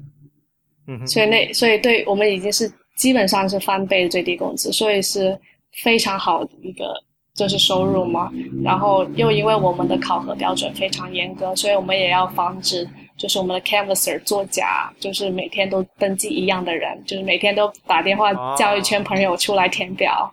[1.06, 5.38] 所以那所以对我们已经是基本上是翻倍的最低工资，所以是
[5.82, 6.92] 非常好的一个
[7.34, 8.30] 就是收入嘛。
[8.62, 20.32] 然后又因为我们的考核标准非常严格，所以我们也要防止就是我们的 canvasser 作假，就是每天都登记一样的人，就是每天都打电话叫一圈朋友出来填表。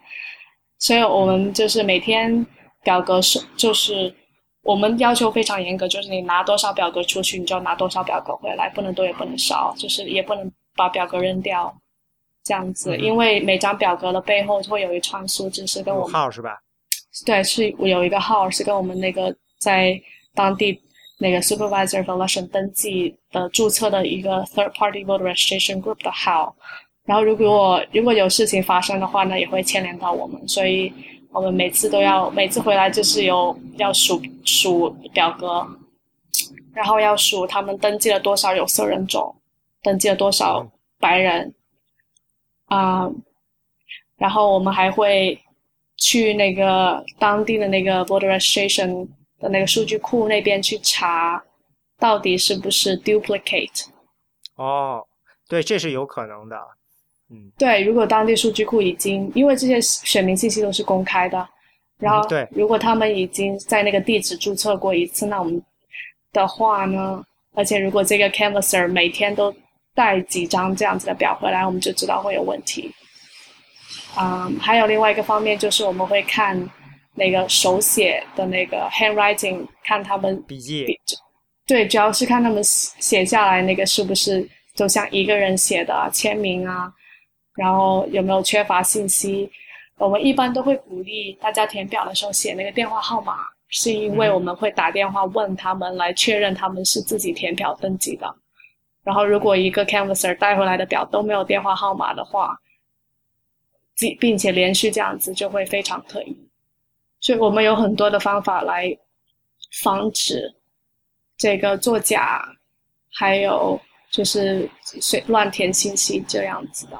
[0.79, 2.45] 所以我们就是每天
[2.83, 4.13] 表格是就是
[4.67, 10.51] 我们要求非常严格，就是你拿多少表格出去，你就要拿多少表格回来，不能多也不能少，就是也不能。
[10.79, 11.75] 把表格扔掉，
[12.43, 16.55] 这样子，因为每张表格的背后会有一串数字，是跟我们号是吧？
[17.25, 19.99] 对，是有一个号是跟我们那个在
[20.35, 20.79] 当地
[21.17, 26.55] 那个 supervisor election 登记的注册的一个 third party voter registration group 的号。
[27.05, 30.93] 然后如果如果有事情发生的话呢，也会牵连到我们，所以
[31.31, 35.67] 我们每次都要每次回来就是有要数数表格，
[36.73, 39.35] 然后要数他们登记了多少有色人种。
[39.83, 40.67] 登记了多少
[40.99, 41.53] 白人
[42.65, 43.09] 啊？
[44.17, 45.39] 然后我们还会
[45.97, 49.07] 去那个当地的那个 voter registration
[49.39, 51.41] 的那个数据库那边去查，
[51.99, 53.85] 到底是不是 duplicate。
[54.55, 55.05] 哦，
[55.47, 56.57] 对，这是有可能的。
[57.29, 61.47] 嗯，对，如果当地数据库已经，因为这些选民信息都是公开的，
[61.99, 65.61] 然后对，如果他们已经在那个地址注册过一次，那我们
[66.31, 67.23] 的话呢？
[67.55, 69.51] 而且如果这个 canvasser 每天都
[69.95, 72.93] 带几张这样子的表回来，我们就知道会有问题。
[74.15, 76.69] 嗯，还有另外一个方面就是我们会看
[77.15, 80.85] 那个手写的那个 handwriting，看他们笔记。
[81.65, 86.93] 对，主要是看他们写下来那个是不是就像一个人写的签名啊，
[87.57, 89.51] 然后有没有缺乏信息。
[89.97, 98.33] 我们一般都会鼓励大家填表的时候写那个电话号码，是因为我们会打电话问他们来确认他们是自己填表登记的。
[99.03, 102.55] 然后，如果一个 canvasser 带回来的表都没有电话号码的话，
[103.97, 106.37] 并并且连续这样子，就会非常可疑。
[107.19, 108.95] 所以我们有很多的方法来
[109.81, 110.53] 防止
[111.37, 112.45] 这个作假，
[113.11, 113.79] 还有
[114.11, 116.99] 就是随乱填信息这样子的。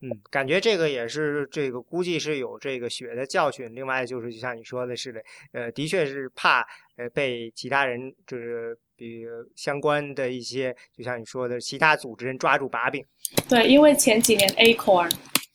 [0.00, 3.74] 嗯，感觉这个也是这个估计是有这个血的教训。
[3.74, 5.22] 另外就是就像你说的似的，
[5.52, 8.78] 呃，的确是怕呃被其他人就是。
[9.00, 9.24] 比
[9.56, 13.02] 相关的一些，就像你说的，其他组织人抓住把柄。
[13.48, 15.10] 对，因为前几年 Acorn，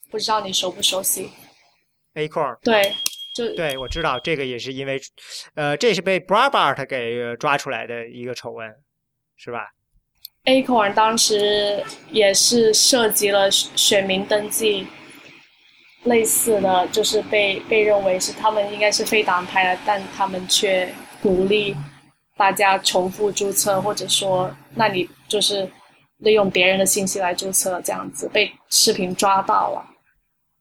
[0.10, 1.30] 不知道你熟不熟悉
[2.16, 2.58] ？Acorn。
[2.64, 2.92] 对，
[3.36, 5.00] 就对，我知道这个也是因为，
[5.54, 8.76] 呃，这是被 Brabart 给抓出来的一个丑闻，
[9.36, 9.68] 是吧
[10.46, 14.88] ？Acorn 当时也是涉及了选民登记，
[16.04, 21.76] 类似的就是被被认为是他们应该是非党派的，但他们却鼓励。
[22.38, 25.72] 大家重复注册，或者说，那你就是
[26.18, 29.82] 利用别人的信息来注册，这样子被视频抓到了，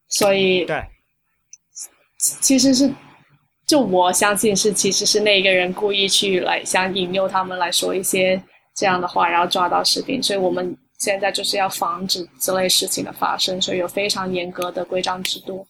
[0.07, 0.81] 所以对，
[2.41, 2.89] 其实是
[3.67, 8.41] 就我相信是其实是那个人故意去来想引诱他们来说一些
[8.75, 15.65] 这样的话，然后抓到视频，所以我们现在就是要防止这类事情的发生，所以有非常严格的规章制度。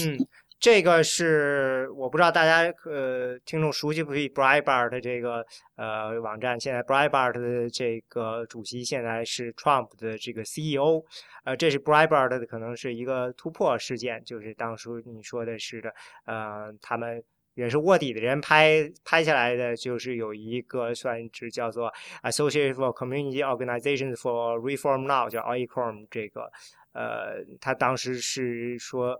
[0.00, 0.26] 嗯。
[0.58, 5.46] 这个是我不知道大家呃听众熟悉不熟悉 Breitbart 这个
[5.76, 6.58] 呃网站。
[6.58, 11.04] 现在 Breitbart 的这个主席现在是 Trump 的这个 CEO，
[11.44, 15.92] 呃，这是 Breitbart 的可能是一个突破事件，就是当初你说的是的，
[16.24, 17.22] 呃，他们
[17.56, 21.92] 也是卧底的人拍拍下来的，就是有一个算是叫做
[22.22, 26.52] Association for Community Organizations for Reform Now，叫 ACORN 这个，
[26.92, 29.18] 呃，他当时是说。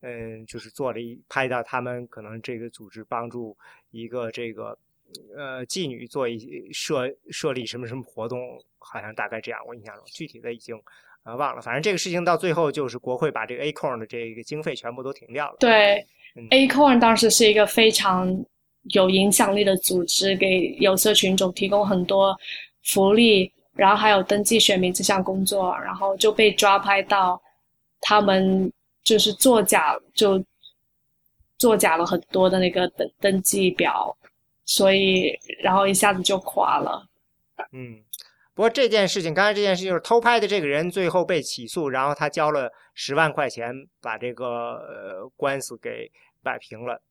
[0.00, 3.58] 嗯，就是做了一拍到他们可能这个组织帮助
[3.90, 4.78] 一个这个
[5.36, 10.80] 呃妓女做一设设立什么什么活动，好像大概这样，我印象中具体的已经
[11.24, 11.60] 呃忘了。
[11.60, 15.56] 反正这个事情到最后就是国会把这个 Acorn 的这个经费全部都停掉了。
[15.58, 16.06] 对
[16.50, 18.44] ，Acorn 当时是一个非常
[18.94, 22.36] 有影响力的组织，给有色群众提供很多
[22.84, 27.40] 福利，然后还有登记选民这项工作，然后就被抓拍到
[28.00, 28.72] 他们。
[29.04, 30.44] 就是作假，就
[31.56, 34.14] 作假了很多的那个登登记表，
[34.66, 35.32] 所以
[35.62, 37.02] 然后一下子就垮了。
[37.72, 38.02] 嗯，
[38.52, 43.72] 不过这件事情，刚才这件事就是偷拍的这个人最后被起诉，然后他交了十万块钱，
[44.02, 46.10] 把这个官司给
[46.42, 47.02] 摆平了。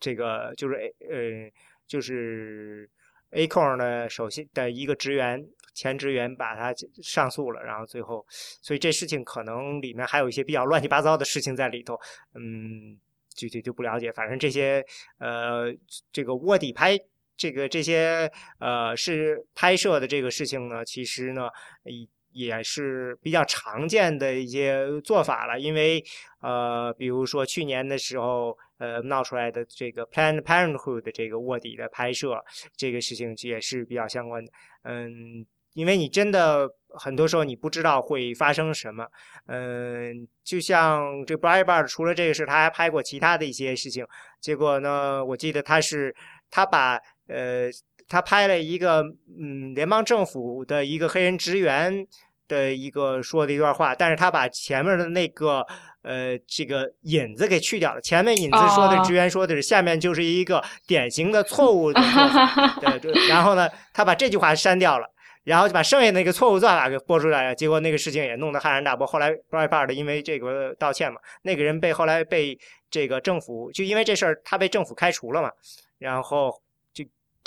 [0.00, 1.52] 这个就是呃，
[1.86, 2.88] 就是
[3.32, 5.46] Acon 呢首先的一个职员。
[5.74, 11.96] 前职员把他上诉了，然后最后，所以这事情可能里面还有一些比较乱七八糟的事情在里头，
[12.34, 12.98] 嗯，
[13.36, 14.10] 具体就不了解。
[14.10, 14.84] 反正这些
[15.18, 15.72] 呃，
[16.10, 16.98] 这个卧底拍
[17.36, 21.48] 这个这些呃是拍摄的这个事情呢，其实呢
[21.84, 25.58] 也也是比较常见的一些做法了。
[25.58, 26.02] 因为
[26.40, 32.44] 呃，比如说去年的时候呃闹出来的这个 Planned Parenthood 的这个卧底的拍摄
[32.76, 34.52] 这个事情也是比较相关的，
[34.82, 35.46] 嗯。
[35.74, 39.06] 因为你真的很多时候你不知道会发生什么，
[39.46, 44.04] 嗯，就像这 Breitbart 除了这个事，他还拍过其他的一些事情。
[44.40, 46.12] 结果呢，我记得他是
[46.50, 46.98] 他把
[47.28, 47.70] 呃
[48.08, 49.04] 他拍了一个
[49.38, 52.06] 嗯联邦政府的一个黑人职员
[52.48, 55.64] 的一个说的一段话，但是他把前面的那个
[56.02, 58.00] 呃这个引子给去掉了。
[58.00, 65.06] 前面引子说的职员说的是下面就是一个典型的错误的做法， 对，然后呢，他把这句话删掉了。
[65.44, 69.06] 然后就把剩下那个错误做法给播出来了，结果那个事情也弄得浩然大波。
[69.06, 72.58] 后来 Breitbart 因为这个道歉嘛，那个人被后来被
[72.90, 75.50] 这个政府就因为这事儿他被政府开除了嘛，
[75.96, 76.67] 然后就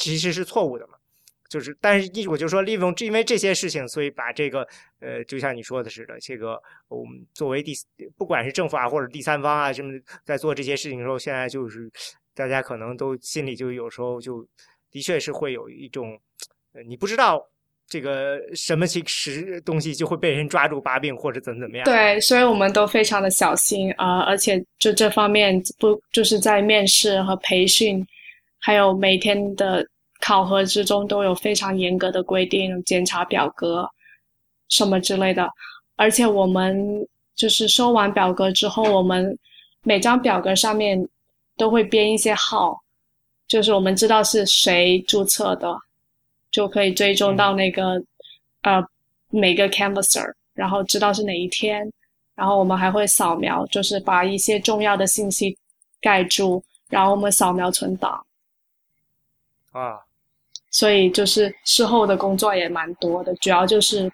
[0.01, 0.95] 其实是错误的嘛，
[1.47, 4.67] 就是但是一我就说利用因为这些事情，所以把这个
[4.99, 7.73] 呃就像你说的似的，这个我们作为第
[8.17, 9.93] 不管是政府啊或者第三方啊什么
[10.25, 11.89] 在做这些事情的时候，现在就是
[12.33, 14.45] 大家可能都心里就有时候就
[14.89, 16.19] 的确是会有一种
[16.85, 17.47] 你不知道。
[17.87, 21.83] 这个什么其实东西就会被人抓住把柄或者怎么怎么样？
[21.83, 27.99] 对，所以我们都非常的小心啊，而且就这方面不就是在面试和培训，
[28.61, 29.85] 还有每天的
[30.21, 33.89] 考核之中都有非常严格的规定，检查表格
[34.69, 35.49] 什么之类的。
[35.97, 37.05] 而且我们
[37.35, 39.37] 就是收完表格之后，我们
[39.83, 41.05] 每张表格上面
[41.57, 42.79] 都会编一些号，
[43.47, 45.75] 就是我们知道是谁注册的。
[46.51, 47.93] 就可以追踪到那个
[48.63, 48.85] 呃
[49.29, 51.89] 每个 canvasser，然后知道是哪一天，
[52.35, 55.57] 然后我们还会扫描，就是把一些重要的信息
[56.01, 58.21] 盖住，然后我们扫描存档。
[59.71, 59.99] 啊，
[60.69, 64.11] 所以就是事后的工作也蛮多的，主要就是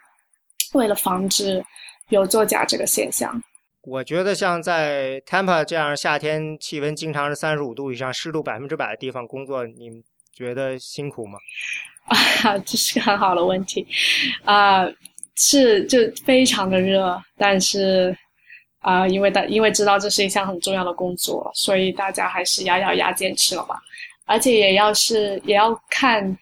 [0.74, 1.64] 为了防止
[2.10, 3.42] 有作假这个现象。
[3.84, 10.04] 我觉得像在 Tampa 这样夏天气温经常是三十五度以上、湿度百分之百的地方工作，你
[10.34, 11.40] 觉得辛苦吗？
[12.08, 13.88] 啊，这是个很好的问题，
[14.44, 14.86] 啊，
[15.36, 18.16] 是就非常的热，但是
[18.80, 23.82] 啊，因为大因为知道这是一项很重要的工作，所以大家还是咬咬牙坚持了吧。
[24.28, 26.38] 而且也要是也要看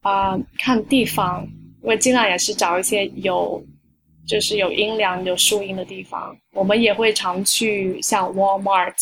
[0.00, 1.46] 啊看地方，
[1.82, 3.62] 因为尽量也是找一些有
[4.26, 6.34] 就是有阴凉有树荫的地方。
[6.52, 8.94] 我们也会常去像 Walmart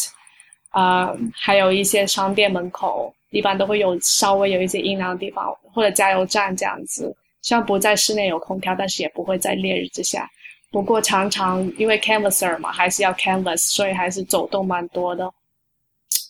[0.70, 3.14] 啊，还有一些商店门口。
[3.30, 7.16] 一般都会有稍微有一些阴凉的地方，或者加油站这样子。
[7.40, 10.28] 虽然不在室内有空调，但是也不会在烈日之下。
[10.70, 15.32] 不过常常因为 canvasser 嘛，还是要 canvas，所以还是走动蛮多的。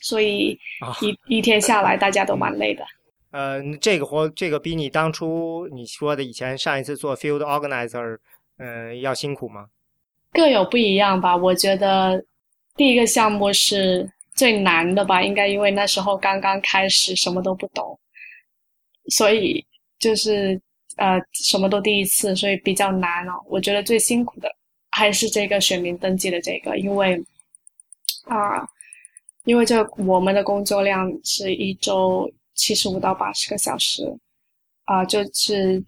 [0.03, 0.59] 所以
[1.01, 2.85] 一一天下来，大家都蛮累的。
[3.31, 8.19] 呃，这个活，这个比你当初你说的以前上一次做 field organizer，
[8.59, 9.67] 呃，要辛苦吗？
[10.33, 11.37] 各有不一样吧。
[11.37, 12.23] 我觉得
[12.77, 14.11] 第一个项目是。
[14.35, 18.01] 最难的吧，应该因为那时候刚刚开始，什么都不懂，
[19.11, 19.63] 所以
[19.99, 20.59] 就是
[20.97, 23.33] 呃什么都第一次，所以比较难哦。
[23.47, 24.51] 我觉得最辛苦的
[24.91, 27.23] 还是这个选民登记的这个，因为
[28.25, 28.67] 啊，
[29.45, 34.05] 因为这我们的工作量是一周七十五到八十个小时，
[34.85, 35.83] 啊，就是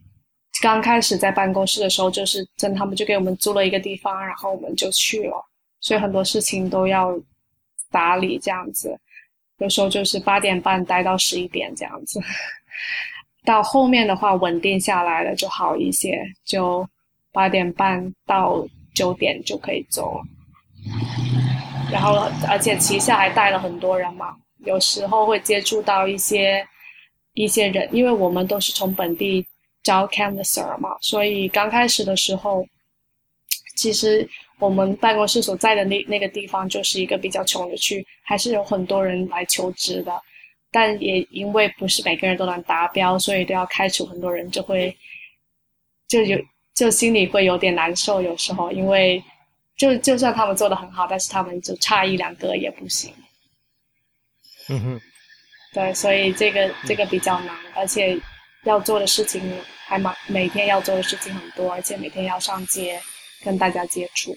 [0.60, 5.36] 刚开始在办公室的时候，就是真他们就给我们租了一个地方，然后我们就去了，
[5.80, 7.16] 所以很多事情都要
[7.90, 8.98] 打理这样子，
[9.58, 12.20] 有时候就是八点半待到十一点这样子，
[13.46, 16.84] 到后面的话稳定下来了就好一些，就
[17.32, 20.24] 八点半到九点就可以走了。
[21.92, 24.34] 然后，而且旗下还带了很多人嘛，
[24.64, 26.66] 有时候会接触到一些
[27.34, 29.46] 一些人，因为我们都是从本地
[29.82, 32.66] 招 canvasser 嘛，所以刚开始的时候，
[33.76, 34.28] 其实
[34.58, 40.12] 我们办公室所在的那那个地方就是一个比较穷的区，还是有很多人来求职的，
[40.72, 44.96] 但也因为不是每个人都能达标，所以都要开除很多人，就会
[46.08, 46.38] 就有
[46.74, 49.22] 就心里会有点难受，有时候因为。
[49.76, 53.12] 就就算他们做的很好，但是他们就差一两个也不行。
[54.68, 55.00] 嗯哼，
[55.72, 58.18] 对，所以这个这个比较难，而且
[58.62, 59.42] 要做的事情
[59.86, 63.00] 还蛮，每天要做的事情很多，而且每天要上街
[63.42, 64.34] 跟大家接触。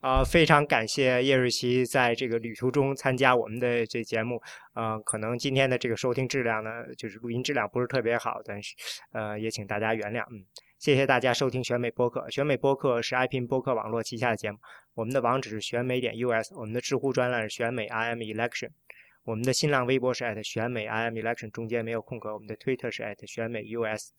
[0.00, 4.40] 啊，非常感谢叶瑞琪在这个旅途中参加我们的这节目。
[4.74, 8.74] 呃，可能今天的这个收听质量呢，就是录音质量不是特别好，但是
[9.12, 10.22] 呃，也请大家原谅。
[10.32, 10.42] 嗯。
[10.80, 12.30] 谢谢大家收听选美播客。
[12.30, 14.56] 选美播客是 IPN 播客网络旗下的节目。
[14.94, 18.70] 我们的网址是选美点 US，我们的知乎专栏是选美 IM Election，
[19.24, 22.32] 我们的新浪微博是 at 选美 IM Election，中间没有空格。
[22.32, 24.14] 我们的 Twitter 是 at 选美 US。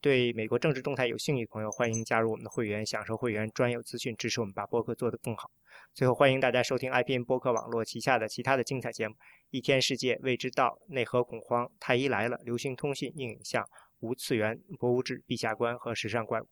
[0.00, 5.50] 对美国政治动态有兴趣的朋友，欢迎加入我们的会员，享受会员专有资讯，支持我们把播客做得更好。
[5.92, 9.16] 最后，欢迎大家收听 IPN 播客网络旗下的其他的精彩节目：
[9.50, 13.68] 一天世界、未知道、内核恐慌、太医来了、流行通信、硬影像。
[14.04, 16.46] 无次元、博物志、陛下观和时尚怪物。